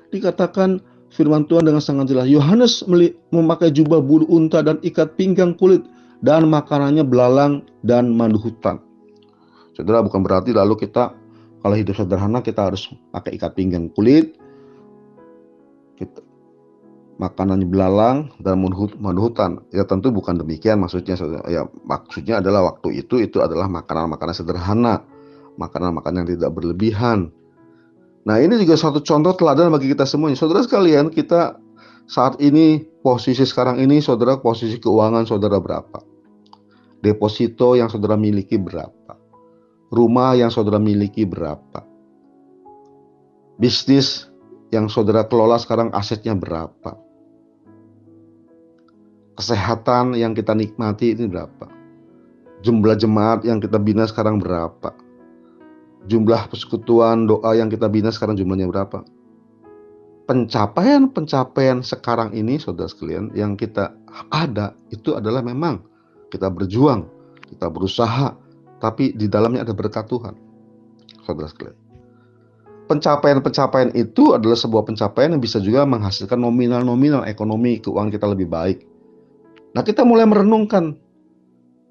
dikatakan 0.10 0.82
firman 1.14 1.46
Tuhan 1.46 1.70
dengan 1.70 1.86
sangat 1.86 2.10
jelas. 2.10 2.26
Yohanes 2.26 2.82
memakai 3.30 3.70
jubah 3.70 4.02
bulu 4.02 4.26
unta 4.26 4.66
dan 4.66 4.82
ikat 4.82 5.14
pinggang 5.22 5.54
kulit 5.54 5.86
dan 6.26 6.50
makanannya 6.50 7.06
belalang 7.06 7.62
dan 7.86 8.10
madu 8.10 8.42
hutan. 8.42 8.82
Saudara 9.78 10.02
bukan 10.02 10.26
berarti 10.26 10.50
lalu 10.50 10.82
kita 10.82 11.14
kalau 11.62 11.76
hidup 11.78 11.94
sederhana 11.94 12.42
kita 12.42 12.74
harus 12.74 12.90
pakai 13.14 13.38
ikat 13.38 13.54
pinggang 13.54 13.94
kulit, 13.94 14.34
kita, 16.02 16.26
makanannya 17.22 17.70
belalang 17.70 18.34
dan 18.42 18.58
madu 18.98 19.22
hutan. 19.30 19.62
Ya 19.70 19.86
tentu 19.86 20.10
bukan 20.10 20.42
demikian 20.42 20.82
maksudnya. 20.82 21.14
Ya 21.46 21.70
maksudnya 21.86 22.42
adalah 22.42 22.74
waktu 22.74 23.06
itu 23.06 23.22
itu 23.22 23.46
adalah 23.46 23.70
makanan-makanan 23.70 24.34
sederhana, 24.34 25.06
makanan-makanan 25.60 26.26
yang 26.26 26.30
tidak 26.40 26.52
berlebihan. 26.56 27.30
Nah 28.24 28.40
ini 28.40 28.56
juga 28.62 28.80
satu 28.80 29.04
contoh 29.04 29.36
teladan 29.36 29.70
bagi 29.70 29.92
kita 29.92 30.08
semuanya. 30.08 30.40
Saudara 30.40 30.64
sekalian, 30.64 31.12
kita 31.12 31.60
saat 32.08 32.40
ini 32.40 32.84
posisi 33.04 33.44
sekarang 33.44 33.80
ini 33.84 34.00
saudara 34.00 34.40
posisi 34.40 34.80
keuangan 34.80 35.28
saudara 35.28 35.60
berapa? 35.60 36.00
Deposito 37.04 37.76
yang 37.76 37.92
saudara 37.92 38.16
miliki 38.16 38.56
berapa? 38.56 39.20
Rumah 39.92 40.40
yang 40.40 40.50
saudara 40.50 40.80
miliki 40.80 41.28
berapa? 41.28 41.84
Bisnis 43.60 44.32
yang 44.72 44.88
saudara 44.88 45.28
kelola 45.28 45.60
sekarang 45.60 45.92
asetnya 45.92 46.34
berapa? 46.34 47.04
kesehatan 49.38 50.14
yang 50.14 50.38
kita 50.38 50.54
nikmati 50.54 51.18
ini 51.18 51.26
berapa? 51.26 51.68
Jumlah 52.64 52.96
jemaat 52.96 53.44
yang 53.44 53.60
kita 53.60 53.76
bina 53.82 54.08
sekarang 54.08 54.40
berapa? 54.40 54.96
Jumlah 56.08 56.52
persekutuan 56.52 57.26
doa 57.26 57.56
yang 57.56 57.72
kita 57.72 57.88
bina 57.88 58.12
sekarang 58.12 58.36
jumlahnya 58.36 58.68
berapa? 58.68 59.08
Pencapaian-pencapaian 60.24 61.84
sekarang 61.84 62.32
ini, 62.32 62.56
saudara 62.60 62.88
sekalian, 62.88 63.32
yang 63.36 63.60
kita 63.60 63.92
ada 64.32 64.72
itu 64.92 65.16
adalah 65.16 65.44
memang 65.44 65.84
kita 66.32 66.48
berjuang, 66.48 67.08
kita 67.48 67.68
berusaha, 67.68 68.36
tapi 68.80 69.12
di 69.16 69.28
dalamnya 69.28 69.68
ada 69.68 69.76
berkat 69.76 70.08
Tuhan, 70.08 70.36
saudara 71.28 71.52
sekalian. 71.52 71.78
Pencapaian-pencapaian 72.88 73.96
itu 73.96 74.36
adalah 74.36 74.60
sebuah 74.60 74.84
pencapaian 74.88 75.36
yang 75.36 75.44
bisa 75.44 75.60
juga 75.60 75.88
menghasilkan 75.88 76.40
nominal-nominal 76.40 77.24
ekonomi 77.28 77.80
keuangan 77.80 78.12
kita 78.12 78.28
lebih 78.28 78.48
baik 78.52 78.78
Nah 79.74 79.82
kita 79.82 80.06
mulai 80.06 80.30
merenungkan 80.30 80.94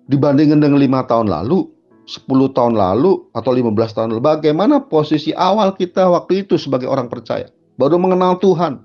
dibandingkan 0.06 0.62
dengan 0.62 0.78
lima 0.78 1.02
tahun 1.02 1.26
lalu, 1.26 1.66
10 2.06 2.26
tahun 2.56 2.74
lalu, 2.74 3.30
atau 3.30 3.50
15 3.54 3.94
tahun 3.94 4.08
lalu, 4.14 4.22
bagaimana 4.22 4.82
posisi 4.82 5.30
awal 5.32 5.74
kita 5.78 6.10
waktu 6.10 6.46
itu 6.46 6.58
sebagai 6.58 6.90
orang 6.90 7.06
percaya. 7.06 7.50
Baru 7.78 7.96
mengenal 7.96 8.36
Tuhan. 8.42 8.82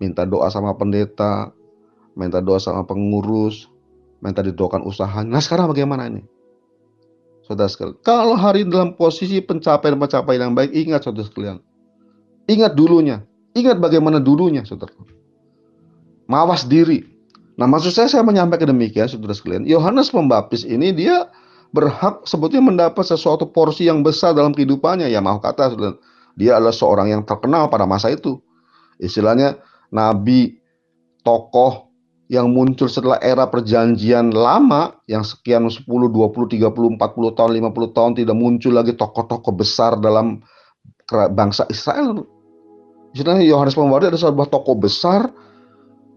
Minta 0.00 0.24
doa 0.24 0.48
sama 0.48 0.72
pendeta, 0.76 1.52
minta 2.16 2.40
doa 2.40 2.60
sama 2.60 2.84
pengurus, 2.84 3.68
minta 4.20 4.40
didoakan 4.44 4.84
usahanya. 4.84 5.36
Nah 5.36 5.42
sekarang 5.42 5.68
bagaimana 5.72 6.08
ini? 6.08 6.24
Saudara 7.44 7.66
sekalian, 7.66 7.98
kalau 8.06 8.38
hari 8.38 8.62
dalam 8.62 8.94
posisi 8.94 9.42
pencapaian-pencapaian 9.42 10.48
yang 10.48 10.54
baik, 10.54 10.70
ingat 10.70 11.04
saudara 11.04 11.26
sekalian. 11.26 11.58
Ingat 12.46 12.78
dulunya. 12.78 13.26
Ingat 13.58 13.82
bagaimana 13.82 14.22
dulunya, 14.22 14.62
saudara. 14.62 14.94
Mawas 16.30 16.62
diri. 16.64 17.02
Nah, 17.58 17.66
maksud 17.66 17.90
saya 17.90 18.06
saya 18.06 18.22
menyampaikan 18.22 18.70
demikian, 18.70 19.10
saudara 19.10 19.34
sekalian. 19.34 19.66
Yohanes 19.66 20.14
Pembaptis 20.14 20.62
ini 20.62 20.94
dia 20.94 21.26
berhak 21.70 22.26
sebetulnya 22.26 22.64
mendapat 22.66 23.06
sesuatu 23.06 23.46
porsi 23.46 23.86
yang 23.86 24.02
besar 24.02 24.34
dalam 24.34 24.50
kehidupannya. 24.54 25.06
Ya 25.06 25.22
mau 25.22 25.38
kata, 25.38 25.74
dia 26.34 26.58
adalah 26.58 26.74
seorang 26.74 27.10
yang 27.10 27.22
terkenal 27.22 27.70
pada 27.70 27.86
masa 27.86 28.10
itu. 28.10 28.38
Istilahnya 29.00 29.58
nabi, 29.90 30.60
tokoh 31.22 31.90
yang 32.30 32.54
muncul 32.54 32.86
setelah 32.86 33.18
era 33.18 33.50
perjanjian 33.50 34.30
lama 34.30 34.94
yang 35.10 35.26
sekian 35.26 35.66
10, 35.66 35.82
20, 35.82 36.14
30, 36.54 36.62
40 36.62 37.36
tahun, 37.38 37.50
50 37.58 37.96
tahun 37.96 38.12
tidak 38.14 38.36
muncul 38.38 38.70
lagi 38.70 38.94
tokoh-tokoh 38.94 39.52
besar 39.58 39.98
dalam 39.98 40.38
bangsa 41.10 41.66
Israel. 41.66 42.22
Istilahnya 43.10 43.42
Yohanes 43.42 43.74
Pembaptis 43.74 44.14
adalah 44.14 44.30
sebuah 44.30 44.48
tokoh 44.54 44.78
besar 44.78 45.26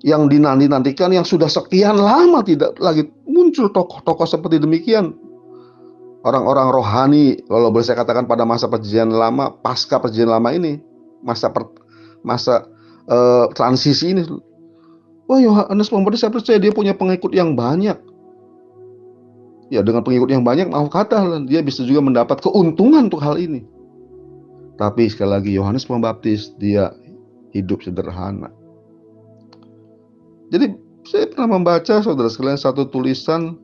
yang 0.05 0.29
dinanti-nantikan 0.29 1.09
yang 1.09 1.25
sudah 1.25 1.49
sekian 1.49 1.97
lama 1.97 2.45
tidak 2.45 2.77
lagi 2.77 3.09
muncul 3.25 3.73
tokoh-tokoh 3.73 4.29
seperti 4.29 4.61
demikian. 4.61 5.17
Orang-orang 6.23 6.71
rohani, 6.71 7.25
kalau 7.51 7.67
boleh 7.67 7.83
saya 7.83 7.99
katakan 7.99 8.23
pada 8.23 8.47
masa 8.47 8.71
perjanjian 8.71 9.11
lama, 9.11 9.51
pasca 9.59 9.99
perjanjian 9.99 10.31
lama 10.31 10.49
ini, 10.55 10.79
masa 11.19 11.51
per, 11.51 11.67
masa 12.23 12.63
uh, 13.11 13.51
transisi 13.51 14.15
ini. 14.15 14.23
Wah, 15.27 15.39
Yohanes 15.43 15.91
Pembaptis 15.91 16.23
saya 16.23 16.31
percaya 16.31 16.59
dia 16.59 16.71
punya 16.71 16.95
pengikut 16.95 17.35
yang 17.35 17.59
banyak. 17.59 17.99
Ya, 19.67 19.83
dengan 19.83 20.03
pengikut 20.03 20.31
yang 20.31 20.47
banyak, 20.47 20.71
mau 20.71 20.87
kata 20.87 21.43
dia 21.43 21.59
bisa 21.59 21.83
juga 21.83 21.99
mendapat 21.99 22.39
keuntungan 22.39 23.11
untuk 23.11 23.19
hal 23.19 23.35
ini. 23.35 23.67
Tapi 24.79 25.11
sekali 25.11 25.31
lagi 25.31 25.51
Yohanes 25.51 25.83
Pembaptis 25.83 26.55
dia 26.55 26.95
hidup 27.51 27.83
sederhana 27.83 28.49
jadi 30.53 30.77
saya 31.09 31.25
pernah 31.33 31.57
membaca 31.57 31.97
saudara 32.05 32.29
sekalian 32.29 32.61
satu 32.61 32.85
tulisan 32.85 33.57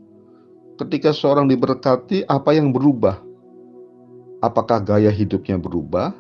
ketika 0.80 1.12
seorang 1.12 1.52
diberkati 1.52 2.24
apa 2.26 2.56
yang 2.56 2.72
berubah. 2.72 3.28
apakah 4.40 4.80
gaya 4.80 5.12
hidupnya 5.12 5.60
berubah 5.60 6.16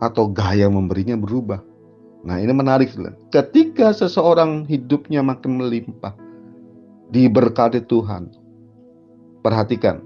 atau 0.00 0.24
gaya 0.24 0.72
memberinya 0.72 1.20
berubah. 1.20 1.60
Nah, 2.24 2.40
ini 2.40 2.48
menarik. 2.56 2.96
Ketika 3.28 3.92
seseorang 3.92 4.64
hidupnya 4.64 5.20
makin 5.20 5.60
melimpah, 5.60 6.16
diberkati 7.12 7.84
Tuhan. 7.84 8.32
Perhatikan, 9.44 10.00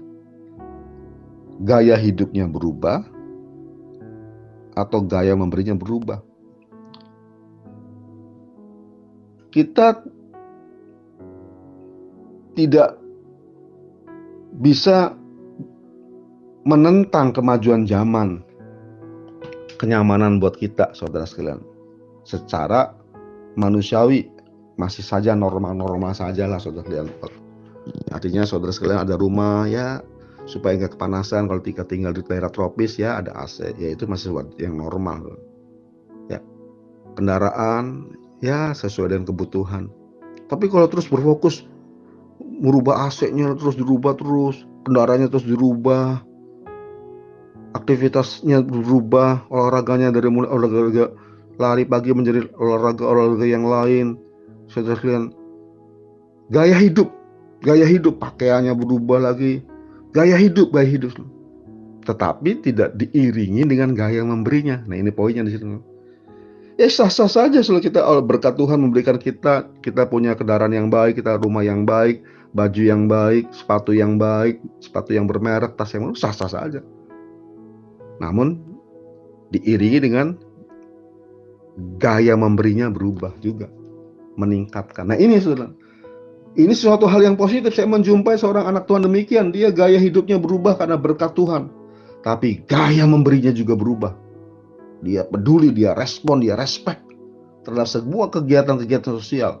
gaya 1.63 1.95
hidupnya 1.95 2.51
berubah 2.51 3.03
atau 4.75 4.99
gaya 4.99 5.31
memberinya 5.35 5.75
berubah. 5.75 6.19
Kita 9.55 10.03
tidak 12.59 13.04
bisa 14.59 15.13
menentang 16.65 17.35
kemajuan 17.35 17.85
zaman, 17.85 18.41
kenyamanan 19.77 20.41
buat 20.41 20.57
kita, 20.57 20.95
saudara 20.97 21.27
sekalian. 21.27 21.61
Secara 22.25 22.95
manusiawi 23.59 24.25
masih 24.75 25.05
saja 25.05 25.37
normal-normal 25.37 26.17
saja 26.17 26.49
lah, 26.49 26.57
saudara 26.57 26.87
sekalian. 26.87 27.09
Artinya 28.09 28.43
saudara 28.49 28.73
sekalian 28.73 29.05
ada 29.05 29.13
rumah 29.13 29.69
ya 29.69 30.01
supaya 30.45 30.77
nggak 30.77 30.97
kepanasan 30.97 31.49
kalau 31.49 31.61
tinggal 31.61 31.85
tinggal 31.89 32.13
di 32.13 32.21
daerah 32.21 32.49
tropis 32.53 33.01
ya 33.01 33.21
ada 33.21 33.33
AC 33.33 33.65
ya 33.81 33.89
itu 33.97 34.05
masih 34.05 34.29
yang 34.61 34.77
normal 34.77 35.33
ya 36.29 36.37
kendaraan 37.17 38.13
ya 38.45 38.69
sesuai 38.77 39.09
dengan 39.09 39.25
kebutuhan 39.33 39.89
tapi 40.45 40.69
kalau 40.69 40.85
terus 40.85 41.09
berfokus 41.09 41.65
merubah 42.59 43.07
AC-nya 43.07 43.55
terus 43.59 43.75
dirubah 43.75 44.15
terus, 44.15 44.63
kendaraannya 44.87 45.27
terus 45.27 45.45
dirubah, 45.47 46.23
aktivitasnya 47.75 48.63
berubah, 48.63 49.43
olahraganya 49.51 50.15
dari 50.15 50.31
mulai 50.31 50.49
olahraga 50.49 51.11
lari 51.59 51.83
pagi 51.87 52.11
menjadi 52.11 52.47
olahraga-olahraga 52.55 53.47
yang 53.47 53.67
lain. 53.67 54.15
Saudara 54.71 54.97
sekalian, 54.97 55.31
gaya 56.51 56.75
hidup, 56.75 57.11
gaya 57.61 57.85
hidup 57.85 58.17
pakaiannya 58.19 58.73
berubah 58.73 59.31
lagi, 59.31 59.61
gaya 60.15 60.35
hidup, 60.39 60.71
gaya 60.71 60.87
hidup. 60.87 61.15
Tetapi 62.05 62.61
tidak 62.61 62.95
diiringi 62.97 63.65
dengan 63.65 63.93
gaya 63.97 64.21
memberinya. 64.21 64.83
Nah 64.85 64.95
ini 64.97 65.09
poinnya 65.09 65.45
di 65.45 65.53
situ. 65.57 65.81
Ya 66.75 66.91
sah-sah 66.91 67.31
saja 67.31 67.63
kalau 67.63 67.79
kita 67.79 68.03
berkat 68.19 68.59
Tuhan 68.59 68.83
memberikan 68.83 69.15
kita, 69.15 69.63
kita 69.79 70.11
punya 70.11 70.35
kendaraan 70.35 70.75
yang 70.75 70.91
baik, 70.91 71.23
kita 71.23 71.39
rumah 71.39 71.63
yang 71.63 71.87
baik, 71.87 72.19
baju 72.55 72.81
yang 72.81 73.11
baik, 73.11 73.51
sepatu 73.51 73.91
yang 73.91 74.15
baik, 74.15 74.63
sepatu 74.79 75.11
yang 75.11 75.27
bermerek, 75.27 75.75
tas 75.75 75.91
yang 75.91 76.15
sah-sah 76.15 76.47
saja. 76.47 76.79
Namun 78.23 78.63
diiringi 79.51 79.99
dengan 79.99 80.39
gaya 81.99 82.39
memberinya 82.39 82.87
berubah 82.87 83.35
juga, 83.43 83.67
meningkatkan. 84.39 85.11
Nah 85.11 85.19
ini 85.19 85.35
sudah, 85.43 85.67
ini 86.55 86.71
sesuatu 86.71 87.11
hal 87.11 87.27
yang 87.27 87.35
positif. 87.35 87.75
Saya 87.75 87.91
menjumpai 87.91 88.39
seorang 88.39 88.71
anak 88.71 88.87
Tuhan 88.87 89.03
demikian, 89.03 89.51
dia 89.51 89.75
gaya 89.75 89.99
hidupnya 89.99 90.39
berubah 90.39 90.79
karena 90.79 90.95
berkat 90.95 91.35
Tuhan, 91.35 91.67
tapi 92.23 92.63
gaya 92.63 93.03
memberinya 93.03 93.51
juga 93.51 93.75
berubah. 93.75 94.15
Dia 95.03 95.27
peduli, 95.27 95.75
dia 95.75 95.91
respon, 95.91 96.39
dia 96.39 96.55
respect 96.55 97.03
terhadap 97.67 97.91
sebuah 97.91 98.31
kegiatan-kegiatan 98.31 99.11
sosial, 99.11 99.59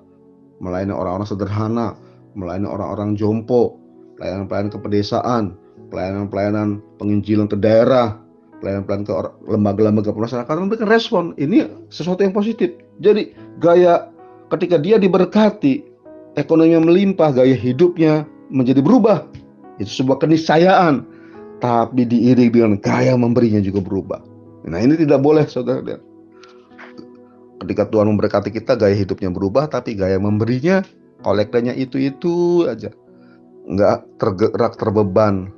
melayani 0.63 0.95
orang-orang 0.95 1.27
sederhana, 1.27 1.99
melayani 2.35 2.67
orang-orang 2.67 3.15
jompo, 3.15 3.79
pelayanan-pelayanan 4.19 4.71
kepedesaan, 4.71 5.43
pelayanan-pelayanan 5.89 6.83
penginjilan 6.99 7.47
ke 7.47 7.57
daerah, 7.59 8.19
pelayanan-pelayanan 8.59 9.05
ke 9.07 9.13
lembaga-lembaga 9.47 10.11
pemasarakatan 10.11 10.67
memberikan 10.67 10.89
respon. 10.91 11.31
Ini 11.39 11.87
sesuatu 11.89 12.21
yang 12.23 12.35
positif. 12.35 12.75
Jadi 12.99 13.31
gaya 13.59 14.11
ketika 14.51 14.79
dia 14.79 14.99
diberkati, 14.99 15.83
ekonominya 16.35 16.83
melimpah, 16.83 17.31
gaya 17.31 17.55
hidupnya 17.55 18.27
menjadi 18.51 18.83
berubah. 18.83 19.25
Itu 19.79 20.03
sebuah 20.03 20.23
keniscayaan. 20.23 21.15
Tapi 21.63 22.03
diiring 22.03 22.51
dengan 22.51 22.73
gaya 22.83 23.15
memberinya 23.15 23.63
juga 23.63 23.79
berubah. 23.79 24.19
Nah 24.67 24.79
ini 24.81 24.99
tidak 24.99 25.23
boleh 25.23 25.47
saudara 25.47 25.79
Ketika 27.63 27.87
Tuhan 27.87 28.11
memberkati 28.11 28.51
kita, 28.51 28.75
gaya 28.75 28.93
hidupnya 28.93 29.31
berubah, 29.31 29.71
tapi 29.71 29.95
gaya 29.95 30.19
memberinya 30.19 30.83
kolektanya 31.21 31.71
itu-itu 31.77 32.65
aja. 32.67 32.91
Nggak 33.65 34.05
tergerak, 34.21 34.73
terbeban 34.77 35.53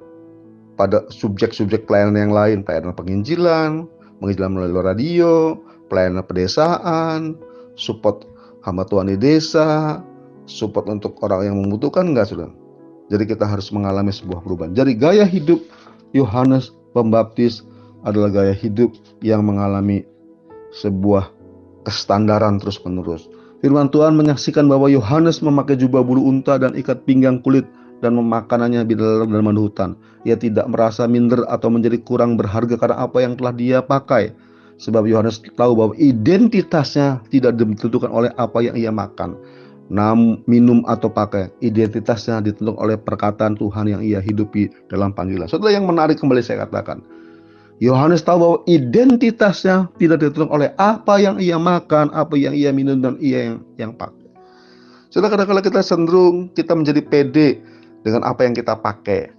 pada 0.78 1.04
subjek-subjek 1.10 1.90
pelayanan 1.90 2.30
yang 2.30 2.34
lain, 2.36 2.58
pelayanan 2.62 2.94
penginjilan, 2.94 3.72
penginjilan 4.22 4.52
melalui 4.54 4.84
radio, 4.86 5.58
pelayanan 5.90 6.24
pedesaan, 6.24 7.36
support 7.76 8.28
hamba 8.64 8.86
Tuhan 8.86 9.10
di 9.10 9.18
desa, 9.18 10.00
support 10.46 10.86
untuk 10.88 11.18
orang 11.26 11.52
yang 11.52 11.56
membutuhkan 11.60 12.14
enggak 12.14 12.30
sudah. 12.32 12.52
Jadi 13.08 13.24
kita 13.24 13.48
harus 13.48 13.72
mengalami 13.72 14.12
sebuah 14.12 14.44
perubahan. 14.44 14.76
Jadi 14.76 14.92
gaya 14.96 15.24
hidup 15.24 15.64
Yohanes 16.12 16.76
Pembaptis 16.92 17.64
adalah 18.04 18.32
gaya 18.32 18.56
hidup 18.56 18.92
yang 19.24 19.48
mengalami 19.48 20.04
sebuah 20.76 21.32
kestandaran 21.88 22.60
terus-menerus. 22.60 23.32
Firman 23.58 23.90
Tuhan 23.90 24.14
menyaksikan 24.14 24.70
bahwa 24.70 24.86
Yohanes 24.86 25.42
memakai 25.42 25.74
jubah 25.74 26.06
bulu 26.06 26.30
unta 26.30 26.62
dan 26.62 26.78
ikat 26.78 27.02
pinggang 27.10 27.42
kulit 27.42 27.66
dan 28.06 28.14
memakanannya 28.14 28.86
di 28.86 28.94
dalam 28.94 29.34
dalam 29.34 29.58
hutan. 29.58 29.98
Ia 30.30 30.38
tidak 30.38 30.70
merasa 30.70 31.10
minder 31.10 31.42
atau 31.50 31.74
menjadi 31.74 31.98
kurang 32.06 32.38
berharga 32.38 32.78
karena 32.78 33.02
apa 33.02 33.18
yang 33.26 33.34
telah 33.34 33.54
dia 33.58 33.80
pakai. 33.82 34.34
Sebab 34.78 35.10
Yohanes 35.10 35.42
tahu 35.58 35.74
bahwa 35.74 35.94
identitasnya 35.98 37.26
tidak 37.34 37.58
ditentukan 37.58 38.14
oleh 38.14 38.30
apa 38.38 38.62
yang 38.62 38.78
ia 38.78 38.94
makan, 38.94 39.34
nam, 39.90 40.46
minum 40.46 40.86
atau 40.86 41.10
pakai. 41.10 41.50
Identitasnya 41.66 42.46
ditentukan 42.46 42.78
oleh 42.78 42.94
perkataan 42.94 43.58
Tuhan 43.58 43.90
yang 43.90 44.02
ia 44.06 44.22
hidupi 44.22 44.70
dalam 44.86 45.18
panggilan. 45.18 45.50
Setelah 45.50 45.74
yang 45.74 45.90
menarik 45.90 46.22
kembali 46.22 46.46
saya 46.46 46.70
katakan, 46.70 47.02
Yohanes 47.78 48.26
tahu 48.26 48.38
bahwa 48.42 48.58
identitasnya 48.66 49.86
tidak 50.02 50.26
ditentukan 50.26 50.50
oleh 50.50 50.70
apa 50.82 51.22
yang 51.22 51.38
ia 51.38 51.62
makan, 51.62 52.10
apa 52.10 52.34
yang 52.34 52.58
ia 52.58 52.74
minum 52.74 52.98
dan 52.98 53.22
ia 53.22 53.54
yang 53.54 53.58
yang 53.78 53.92
pakai. 53.94 54.26
Sudah 55.14 55.30
kadang-kadang 55.30 55.66
kita 55.66 55.82
cenderung 55.86 56.50
kita 56.58 56.74
menjadi 56.74 57.02
pede 57.06 57.62
dengan 58.02 58.26
apa 58.26 58.50
yang 58.50 58.58
kita 58.58 58.82
pakai. 58.82 59.30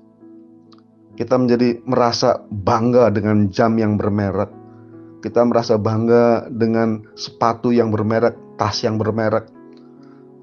Kita 1.18 1.35
menjadi 1.35 1.83
merasa 1.83 2.38
bangga 2.46 3.11
dengan 3.11 3.51
jam 3.51 3.74
yang 3.74 3.98
bermerek. 3.98 4.55
Kita 5.18 5.42
merasa 5.42 5.74
bangga 5.74 6.46
dengan 6.46 7.03
sepatu 7.18 7.74
yang 7.74 7.90
bermerek, 7.90 8.38
tas 8.55 8.87
yang 8.87 9.03
bermerek. 9.03 9.51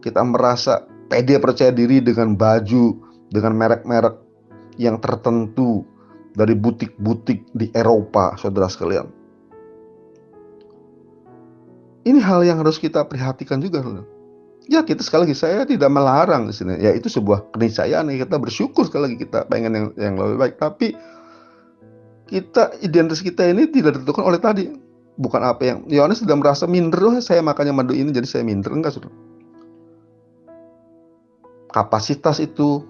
Kita 0.04 0.20
merasa 0.20 0.84
pede 1.08 1.40
percaya 1.40 1.72
diri 1.72 2.04
dengan 2.04 2.36
baju, 2.36 2.92
dengan 3.32 3.56
merek-merek 3.56 4.16
yang 4.76 5.00
tertentu, 5.00 5.88
dari 6.36 6.54
butik-butik 6.54 7.56
di 7.56 7.72
Eropa, 7.72 8.36
saudara 8.36 8.68
sekalian. 8.68 9.08
Ini 12.06 12.22
hal 12.22 12.46
yang 12.46 12.62
harus 12.62 12.78
kita 12.78 13.08
perhatikan 13.08 13.58
juga. 13.64 13.82
Ya 14.70 14.86
kita 14.86 15.02
sekali 15.02 15.26
lagi 15.26 15.38
saya 15.38 15.66
tidak 15.66 15.90
melarang 15.90 16.46
di 16.46 16.54
sini. 16.54 16.78
Ya 16.78 16.94
itu 16.94 17.10
sebuah 17.10 17.50
keniscayaan 17.56 18.14
kita 18.14 18.38
bersyukur 18.38 18.86
sekali 18.86 19.10
lagi 19.10 19.18
kita 19.26 19.50
pengen 19.50 19.74
yang 19.74 19.86
yang 19.98 20.14
lebih 20.20 20.38
baik. 20.38 20.56
Tapi 20.62 20.94
kita 22.30 22.78
identitas 22.86 23.26
kita 23.26 23.50
ini 23.50 23.66
tidak 23.74 23.98
ditentukan 23.98 24.22
oleh 24.22 24.38
tadi. 24.38 24.70
Bukan 25.16 25.42
apa 25.42 25.64
yang 25.64 25.80
Yohanes 25.90 26.22
tidak 26.22 26.44
merasa 26.44 26.68
minder. 26.70 27.00
Oh, 27.02 27.18
saya 27.24 27.42
makannya 27.42 27.74
madu 27.74 27.96
ini 27.96 28.14
jadi 28.14 28.28
saya 28.28 28.44
minder 28.46 28.70
enggak 28.70 28.94
sudah. 29.00 29.10
Kapasitas 31.74 32.38
itu 32.38 32.86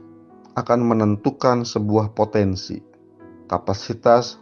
akan 0.59 0.79
menentukan 0.83 1.63
sebuah 1.63 2.15
potensi 2.15 2.94
Kapasitas 3.45 4.41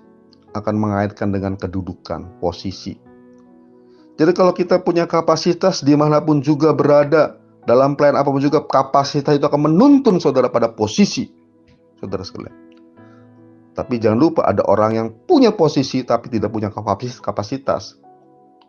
akan 0.54 0.76
mengaitkan 0.78 1.34
dengan 1.34 1.58
kedudukan, 1.58 2.40
posisi. 2.40 2.96
Jadi 4.14 4.32
kalau 4.38 4.54
kita 4.54 4.80
punya 4.86 5.10
kapasitas 5.10 5.82
di 5.82 5.98
mana 5.98 6.22
pun 6.22 6.40
juga 6.40 6.70
berada, 6.72 7.42
dalam 7.66 7.98
plan 7.98 8.14
apa 8.14 8.30
pun 8.30 8.40
juga, 8.40 8.62
kapasitas 8.62 9.36
itu 9.36 9.46
akan 9.46 9.74
menuntun 9.74 10.22
saudara 10.22 10.48
pada 10.48 10.70
posisi. 10.70 11.34
Saudara 11.98 12.22
sekalian. 12.22 12.64
Tapi 13.74 13.98
jangan 13.98 14.20
lupa 14.22 14.46
ada 14.46 14.62
orang 14.70 14.92
yang 14.94 15.08
punya 15.26 15.50
posisi 15.50 16.06
tapi 16.06 16.30
tidak 16.30 16.54
punya 16.54 16.70
kapasitas. 16.70 17.98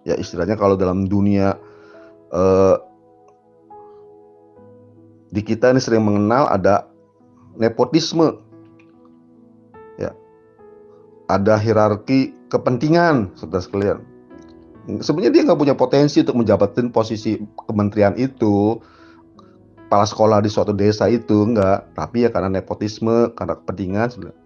Ya 0.09 0.17
istilahnya 0.17 0.57
kalau 0.57 0.81
dalam 0.81 1.05
dunia 1.05 1.61
eh, 2.33 2.77
di 5.29 5.43
kita 5.45 5.77
ini 5.77 5.81
sering 5.83 6.09
mengenal 6.09 6.49
ada 6.49 6.89
nepotisme 7.61 8.44
ada 11.35 11.59
hierarki 11.59 12.31
kepentingan, 12.49 13.35
saudara 13.35 13.63
sekalian. 13.63 13.99
Sebenarnya 15.01 15.33
dia 15.33 15.43
nggak 15.49 15.61
punya 15.61 15.75
potensi 15.75 16.21
untuk 16.21 16.45
menjabatin 16.45 16.93
posisi 16.93 17.41
kementerian 17.67 18.15
itu, 18.21 18.79
kepala 19.89 20.05
sekolah 20.05 20.39
di 20.45 20.51
suatu 20.53 20.71
desa 20.77 21.09
itu 21.09 21.49
enggak, 21.49 21.89
tapi 21.97 22.29
ya 22.29 22.31
karena 22.31 22.61
nepotisme, 22.61 23.33
karena 23.35 23.59
kepentingan. 23.59 24.09
Saudara. 24.13 24.37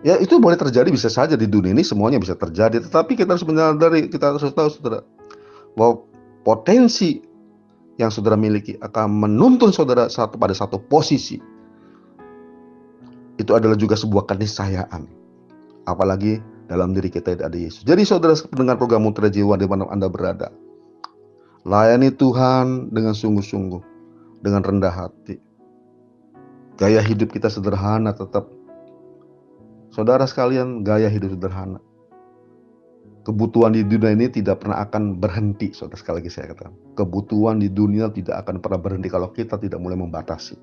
Ya 0.00 0.16
itu 0.16 0.40
boleh 0.40 0.56
terjadi 0.56 0.88
bisa 0.88 1.12
saja 1.12 1.36
di 1.36 1.44
dunia 1.44 1.76
ini 1.76 1.84
semuanya 1.84 2.16
bisa 2.16 2.32
terjadi, 2.32 2.80
tetapi 2.80 3.20
kita 3.20 3.36
harus 3.36 3.44
menyadari, 3.44 4.08
kita 4.08 4.32
harus 4.32 4.48
tahu 4.48 4.72
saudara, 4.72 5.04
bahwa 5.76 6.08
potensi 6.40 7.20
yang 8.00 8.08
saudara 8.08 8.40
miliki 8.40 8.80
akan 8.80 9.28
menuntun 9.28 9.76
saudara 9.76 10.08
satu 10.08 10.40
pada 10.40 10.56
satu 10.56 10.80
posisi. 10.80 11.36
Itu 13.36 13.52
adalah 13.52 13.76
juga 13.76 13.92
sebuah 13.92 14.24
keniscayaan. 14.24 15.19
Apalagi 15.90 16.38
dalam 16.70 16.94
diri 16.94 17.10
kita 17.10 17.34
ada 17.34 17.52
Yesus. 17.52 17.82
Jadi 17.82 18.06
saudara 18.06 18.38
pendengar 18.46 18.78
program 18.78 19.02
Mutiara 19.02 19.26
Jiwa 19.26 19.58
di 19.58 19.66
mana 19.66 19.90
Anda 19.90 20.06
berada. 20.06 20.54
Layani 21.66 22.14
Tuhan 22.14 22.94
dengan 22.94 23.12
sungguh-sungguh, 23.12 23.82
dengan 24.40 24.62
rendah 24.64 24.94
hati. 24.94 25.36
Gaya 26.80 27.04
hidup 27.04 27.34
kita 27.36 27.52
sederhana 27.52 28.16
tetap 28.16 28.48
Saudara 29.90 30.22
sekalian, 30.22 30.86
gaya 30.86 31.10
hidup 31.10 31.34
sederhana. 31.34 31.82
Kebutuhan 33.26 33.74
di 33.74 33.82
dunia 33.82 34.14
ini 34.14 34.30
tidak 34.30 34.62
pernah 34.64 34.80
akan 34.86 35.18
berhenti, 35.18 35.74
saudara 35.74 35.98
sekali 35.98 36.22
lagi 36.22 36.30
saya 36.32 36.54
katakan. 36.54 36.72
Kebutuhan 36.94 37.58
di 37.60 37.68
dunia 37.68 38.08
tidak 38.08 38.46
akan 38.46 38.62
pernah 38.62 38.80
berhenti 38.80 39.10
kalau 39.10 39.28
kita 39.34 39.58
tidak 39.58 39.82
mulai 39.82 39.98
membatasi. 39.98 40.56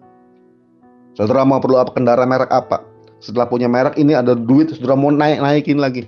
Saudara 1.14 1.44
mau 1.44 1.60
perlu 1.60 1.76
apa 1.78 1.92
kendaraan 1.92 2.26
merek 2.26 2.50
apa? 2.50 2.82
Setelah 3.18 3.50
punya 3.50 3.66
merek 3.66 3.98
ini 3.98 4.14
ada 4.14 4.38
duit, 4.38 4.70
saudara 4.74 4.94
mau 4.94 5.10
naik 5.10 5.42
naikin 5.42 5.82
lagi. 5.82 6.06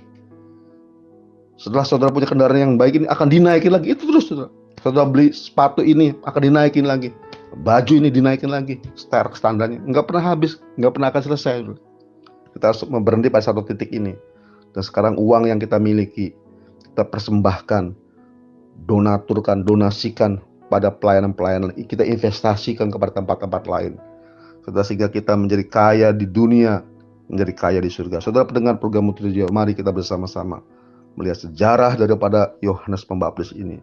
Setelah 1.60 1.84
saudara 1.84 2.10
punya 2.14 2.24
kendaraan 2.24 2.56
yang 2.56 2.74
baik 2.80 3.02
ini 3.02 3.06
akan 3.10 3.28
dinaikin 3.28 3.74
lagi. 3.74 3.92
Itu 3.92 4.08
terus 4.08 4.30
saudara. 4.30 4.48
Saudara 4.80 5.04
beli 5.04 5.28
sepatu 5.34 5.84
ini 5.84 6.16
akan 6.24 6.40
dinaikin 6.40 6.88
lagi. 6.88 7.12
Baju 7.66 7.92
ini 8.00 8.08
dinaikin 8.08 8.48
lagi. 8.48 8.80
Standarnya 8.96 9.82
nggak 9.84 10.06
pernah 10.08 10.24
habis, 10.24 10.62
nggak 10.80 10.92
pernah 10.96 11.08
akan 11.12 11.22
selesai. 11.26 11.54
Kita 12.56 12.64
harus 12.72 12.80
berhenti 12.86 13.28
pada 13.28 13.44
satu 13.44 13.66
titik 13.66 13.92
ini. 13.92 14.16
Dan 14.70 14.82
sekarang 14.86 15.18
uang 15.18 15.50
yang 15.50 15.58
kita 15.58 15.82
miliki, 15.82 16.30
kita 16.86 17.02
persembahkan, 17.02 17.92
donaturkan, 18.86 19.66
donasikan 19.66 20.38
pada 20.70 20.94
pelayanan-pelayanan. 20.94 21.74
Kita 21.74 22.06
investasikan 22.06 22.88
kepada 22.88 23.18
tempat-tempat 23.18 23.66
lain. 23.66 23.98
Sehingga 24.64 25.10
kita 25.10 25.34
menjadi 25.34 25.64
kaya 25.66 26.08
di 26.14 26.24
dunia, 26.24 26.86
menjadi 27.30 27.52
kaya 27.54 27.78
di 27.78 27.88
surga. 27.88 28.18
Saudara 28.18 28.44
pendengar 28.44 28.82
program 28.82 29.06
Mutiara 29.06 29.46
mari 29.54 29.72
kita 29.72 29.94
bersama-sama 29.94 30.58
melihat 31.14 31.46
sejarah 31.46 31.94
daripada 31.94 32.54
Yohanes 32.58 33.06
Pembaptis 33.06 33.54
ini. 33.54 33.78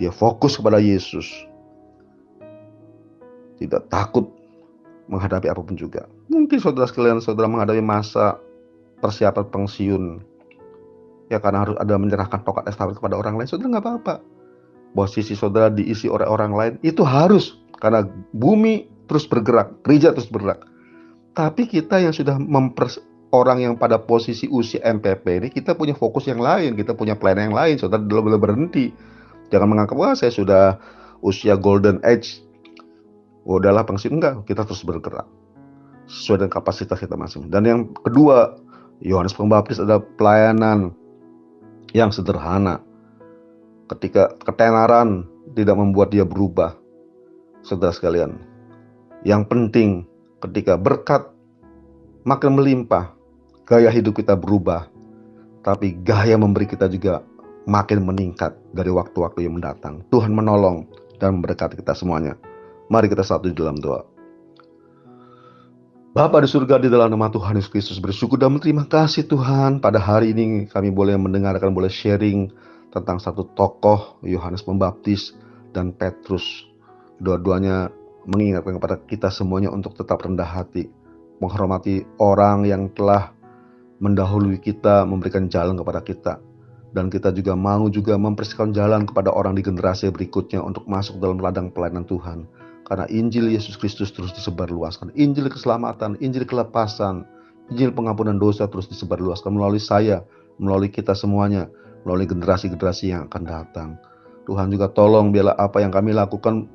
Dia 0.00 0.12
fokus 0.12 0.56
kepada 0.56 0.80
Yesus. 0.80 1.28
Tidak 3.56 3.88
takut 3.88 4.28
menghadapi 5.08 5.48
apa 5.48 5.60
pun 5.64 5.76
juga. 5.76 6.04
Mungkin 6.28 6.60
saudara 6.60 6.84
sekalian 6.88 7.20
saudara 7.24 7.48
menghadapi 7.48 7.80
masa 7.80 8.36
persiapan 9.00 9.44
pensiun. 9.48 10.04
Ya 11.32 11.40
karena 11.40 11.64
harus 11.64 11.76
ada 11.80 11.96
menyerahkan 11.96 12.44
tongkat 12.44 12.68
estafet 12.68 13.00
kepada 13.00 13.16
orang 13.16 13.40
lain. 13.40 13.48
Saudara 13.48 13.76
nggak 13.76 13.84
apa-apa. 13.84 14.14
Posisi 14.96 15.36
saudara 15.36 15.68
diisi 15.68 16.08
oleh 16.08 16.24
orang 16.24 16.52
lain 16.56 16.74
itu 16.80 17.04
harus 17.04 17.60
karena 17.80 18.08
bumi 18.32 18.88
terus 19.08 19.28
bergerak, 19.28 19.72
gereja 19.84 20.12
terus 20.12 20.28
bergerak. 20.28 20.64
Tapi 21.36 21.68
kita 21.68 22.00
yang 22.00 22.16
sudah 22.16 22.40
mempers 22.40 22.96
orang 23.28 23.60
yang 23.60 23.74
pada 23.76 24.00
posisi 24.00 24.48
usia 24.48 24.80
MPP 24.80 25.24
ini 25.28 25.48
kita 25.52 25.76
punya 25.76 25.92
fokus 25.92 26.24
yang 26.24 26.40
lain, 26.40 26.72
kita 26.72 26.96
punya 26.96 27.12
plan 27.12 27.36
yang 27.36 27.52
lain. 27.52 27.76
Saudara 27.76 28.00
belum 28.00 28.40
berhenti. 28.40 28.88
Jangan 29.52 29.68
menganggap 29.68 29.96
wah 30.00 30.16
saya 30.16 30.32
sudah 30.32 30.80
usia 31.20 31.54
golden 31.60 32.00
age, 32.02 32.40
oh, 33.44 33.60
udahlah 33.60 33.84
pensiun 33.84 34.18
enggak, 34.18 34.42
kita 34.48 34.66
terus 34.66 34.82
bergerak 34.82 35.28
sesuai 36.08 36.46
dengan 36.46 36.52
kapasitas 36.56 36.98
kita 36.98 37.14
masing. 37.14 37.52
Dan 37.52 37.62
yang 37.68 37.80
kedua, 38.02 38.58
Yohanes 39.04 39.36
Pembaptis 39.36 39.78
ada 39.78 40.00
pelayanan 40.00 40.90
yang 41.92 42.10
sederhana. 42.10 42.80
Ketika 43.86 44.34
ketenaran 44.42 45.28
tidak 45.54 45.78
membuat 45.78 46.10
dia 46.10 46.26
berubah. 46.26 46.74
Saudara 47.62 47.90
sekalian, 47.90 48.38
yang 49.26 49.42
penting 49.46 50.06
ketika 50.40 50.76
berkat 50.76 51.28
makin 52.26 52.58
melimpah, 52.58 53.14
gaya 53.64 53.88
hidup 53.88 54.18
kita 54.18 54.34
berubah, 54.34 54.90
tapi 55.66 55.96
gaya 56.02 56.38
memberi 56.38 56.66
kita 56.68 56.86
juga 56.86 57.22
makin 57.66 58.06
meningkat 58.06 58.54
dari 58.70 58.90
waktu-waktu 58.94 59.46
yang 59.46 59.58
mendatang. 59.58 60.06
Tuhan 60.14 60.30
menolong 60.30 60.86
dan 61.18 61.40
memberkati 61.40 61.78
kita 61.80 61.98
semuanya. 61.98 62.38
Mari 62.86 63.10
kita 63.10 63.26
satu 63.26 63.50
di 63.50 63.56
dalam 63.56 63.78
doa. 63.82 64.06
Bapa 66.16 66.40
di 66.40 66.48
surga 66.48 66.80
di 66.80 66.88
dalam 66.88 67.12
nama 67.12 67.28
Tuhan 67.28 67.60
Yesus 67.60 67.68
Kristus 67.68 67.98
bersyukur 68.00 68.40
dan 68.40 68.56
berterima 68.56 68.88
kasih 68.88 69.28
Tuhan 69.28 69.84
pada 69.84 70.00
hari 70.00 70.32
ini 70.32 70.64
kami 70.64 70.88
boleh 70.88 71.12
mendengarkan 71.20 71.76
boleh 71.76 71.92
sharing 71.92 72.48
tentang 72.88 73.20
satu 73.20 73.44
tokoh 73.52 74.16
Yohanes 74.24 74.64
Pembaptis 74.64 75.36
dan 75.76 75.92
Petrus. 75.92 76.64
Dua-duanya 77.20 77.92
mengingatkan 78.26 78.76
kepada 78.82 78.96
kita 79.06 79.28
semuanya 79.30 79.70
untuk 79.70 79.94
tetap 79.94 80.22
rendah 80.26 80.46
hati, 80.46 80.90
menghormati 81.38 82.02
orang 82.18 82.66
yang 82.66 82.90
telah 82.92 83.32
mendahului 84.02 84.60
kita, 84.60 85.06
memberikan 85.06 85.46
jalan 85.48 85.78
kepada 85.78 86.00
kita. 86.02 86.34
Dan 86.92 87.12
kita 87.12 87.28
juga 87.30 87.52
mau 87.52 87.86
juga 87.92 88.16
mempersiapkan 88.16 88.72
jalan 88.72 89.04
kepada 89.04 89.28
orang 89.28 89.52
di 89.52 89.62
generasi 89.62 90.08
berikutnya 90.08 90.64
untuk 90.64 90.88
masuk 90.88 91.20
dalam 91.20 91.36
ladang 91.38 91.68
pelayanan 91.68 92.08
Tuhan. 92.08 92.48
Karena 92.86 93.04
Injil 93.10 93.50
Yesus 93.50 93.74
Kristus 93.76 94.14
terus 94.14 94.32
disebarluaskan. 94.32 95.12
Injil 95.18 95.50
keselamatan, 95.50 96.16
Injil 96.22 96.46
kelepasan, 96.46 97.26
Injil 97.68 97.90
pengampunan 97.90 98.38
dosa 98.38 98.70
terus 98.70 98.86
disebarluaskan 98.86 99.50
melalui 99.50 99.82
saya, 99.82 100.22
melalui 100.56 100.88
kita 100.88 101.12
semuanya, 101.12 101.66
melalui 102.06 102.30
generasi-generasi 102.30 103.10
yang 103.12 103.26
akan 103.26 103.42
datang. 103.42 103.90
Tuhan 104.46 104.70
juga 104.70 104.86
tolong 104.94 105.34
biarlah 105.34 105.58
apa 105.58 105.82
yang 105.82 105.90
kami 105.90 106.14
lakukan 106.14 106.70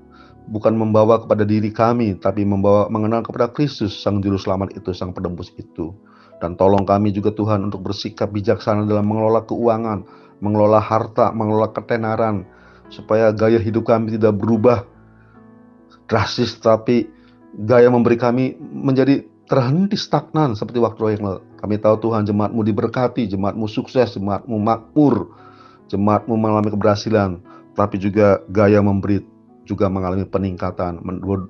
bukan 0.49 0.73
membawa 0.73 1.21
kepada 1.21 1.45
diri 1.45 1.69
kami, 1.69 2.17
tapi 2.17 2.41
membawa 2.41 2.89
mengenal 2.89 3.21
kepada 3.21 3.51
Kristus, 3.51 3.93
Sang 3.93 4.23
Juru 4.23 4.39
Selamat 4.39 4.73
itu, 4.73 4.95
Sang 4.95 5.13
Penebus 5.13 5.53
itu. 5.59 5.93
Dan 6.41 6.57
tolong 6.57 6.87
kami 6.87 7.13
juga 7.13 7.29
Tuhan 7.35 7.61
untuk 7.69 7.85
bersikap 7.85 8.33
bijaksana 8.33 8.89
dalam 8.89 9.05
mengelola 9.05 9.45
keuangan, 9.45 10.01
mengelola 10.41 10.81
harta, 10.81 11.29
mengelola 11.29 11.69
ketenaran, 11.69 12.49
supaya 12.89 13.29
gaya 13.29 13.61
hidup 13.61 13.87
kami 13.87 14.17
tidak 14.17 14.35
berubah 14.35 14.83
drastis 16.11 16.59
tapi 16.59 17.07
gaya 17.55 17.87
memberi 17.87 18.19
kami 18.19 18.59
menjadi 18.59 19.23
terhenti 19.47 19.95
stagnan 19.95 20.55
seperti 20.59 20.83
waktu 20.83 21.15
yang 21.15 21.23
lalu. 21.23 21.41
Kami 21.59 21.75
tahu 21.79 21.95
Tuhan 22.03 22.27
jemaatmu 22.27 22.61
diberkati, 22.67 23.31
jemaatmu 23.31 23.67
sukses, 23.71 24.15
jemaatmu 24.15 24.55
makmur, 24.59 25.31
jemaatmu 25.87 26.35
mengalami 26.35 26.71
keberhasilan, 26.71 27.39
tapi 27.75 27.99
juga 27.99 28.43
gaya 28.51 28.79
memberi 28.83 29.23
juga 29.71 29.87
mengalami 29.87 30.27
peningkatan, 30.27 30.99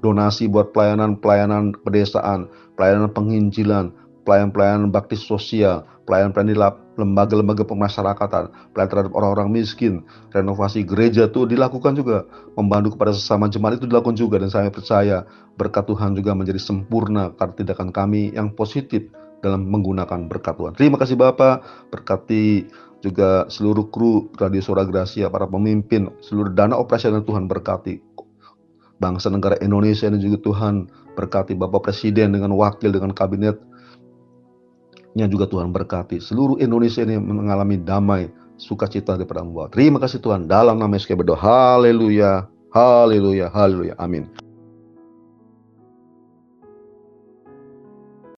donasi 0.06 0.46
buat 0.46 0.70
pelayanan-pelayanan 0.78 1.74
pedesaan, 1.82 2.46
pelayanan 2.78 3.10
penginjilan, 3.10 3.90
pelayanan-pelayanan 4.22 4.94
bakti 4.94 5.18
sosial, 5.18 5.82
pelayanan-pelayanan 6.06 6.54
di 6.54 6.60
lembaga-lembaga 7.02 7.66
pemasyarakatan, 7.66 8.54
pelayanan 8.78 8.92
terhadap 8.94 9.14
orang-orang 9.18 9.50
miskin, 9.50 10.06
renovasi 10.30 10.86
gereja 10.86 11.26
itu 11.26 11.50
dilakukan 11.50 11.98
juga, 11.98 12.30
membantu 12.54 12.94
kepada 12.94 13.18
sesama 13.18 13.50
jemaat 13.50 13.82
itu 13.82 13.90
dilakukan 13.90 14.14
juga 14.14 14.38
dan 14.38 14.54
saya 14.54 14.70
percaya 14.70 15.26
berkat 15.58 15.90
Tuhan 15.90 16.14
juga 16.14 16.38
menjadi 16.38 16.62
sempurna 16.62 17.34
karena 17.34 17.54
tindakan 17.58 17.90
kami 17.90 18.36
yang 18.38 18.54
positif 18.54 19.10
dalam 19.42 19.66
menggunakan 19.68 20.30
berkat 20.30 20.54
Tuhan. 20.54 20.74
Terima 20.78 21.02
kasih 21.02 21.18
Bapak, 21.18 21.90
berkati 21.90 22.70
juga 23.02 23.50
seluruh 23.50 23.90
kru 23.90 24.30
Radio 24.38 24.62
Suara 24.62 24.86
Gracia, 24.86 25.28
para 25.28 25.50
pemimpin, 25.50 26.10
seluruh 26.22 26.54
dana 26.54 26.78
operasional 26.78 27.26
Tuhan 27.26 27.50
berkati 27.50 28.00
bangsa 29.02 29.34
negara 29.34 29.58
Indonesia 29.66 30.06
dan 30.06 30.22
juga 30.22 30.38
Tuhan 30.46 30.86
berkati 31.18 31.58
Bapak 31.58 31.90
Presiden 31.90 32.38
dengan 32.38 32.54
wakil 32.54 32.94
dengan 32.94 33.12
kabinet 33.12 33.58
nya 35.12 35.28
juga 35.28 35.50
Tuhan 35.50 35.76
berkati. 35.76 36.24
Seluruh 36.24 36.56
Indonesia 36.62 37.04
ini 37.04 37.20
mengalami 37.20 37.76
damai, 37.82 38.32
sukacita 38.56 39.20
di 39.20 39.28
padang 39.28 39.52
bawah. 39.52 39.68
Terima 39.68 40.00
kasih 40.00 40.24
Tuhan. 40.24 40.48
Dalam 40.48 40.80
nama 40.80 40.96
Yesus 40.96 41.12
berdoa. 41.12 41.36
Haleluya. 41.36 42.48
Haleluya. 42.72 43.52
Haleluya. 43.52 43.94
Amin. 44.00 44.32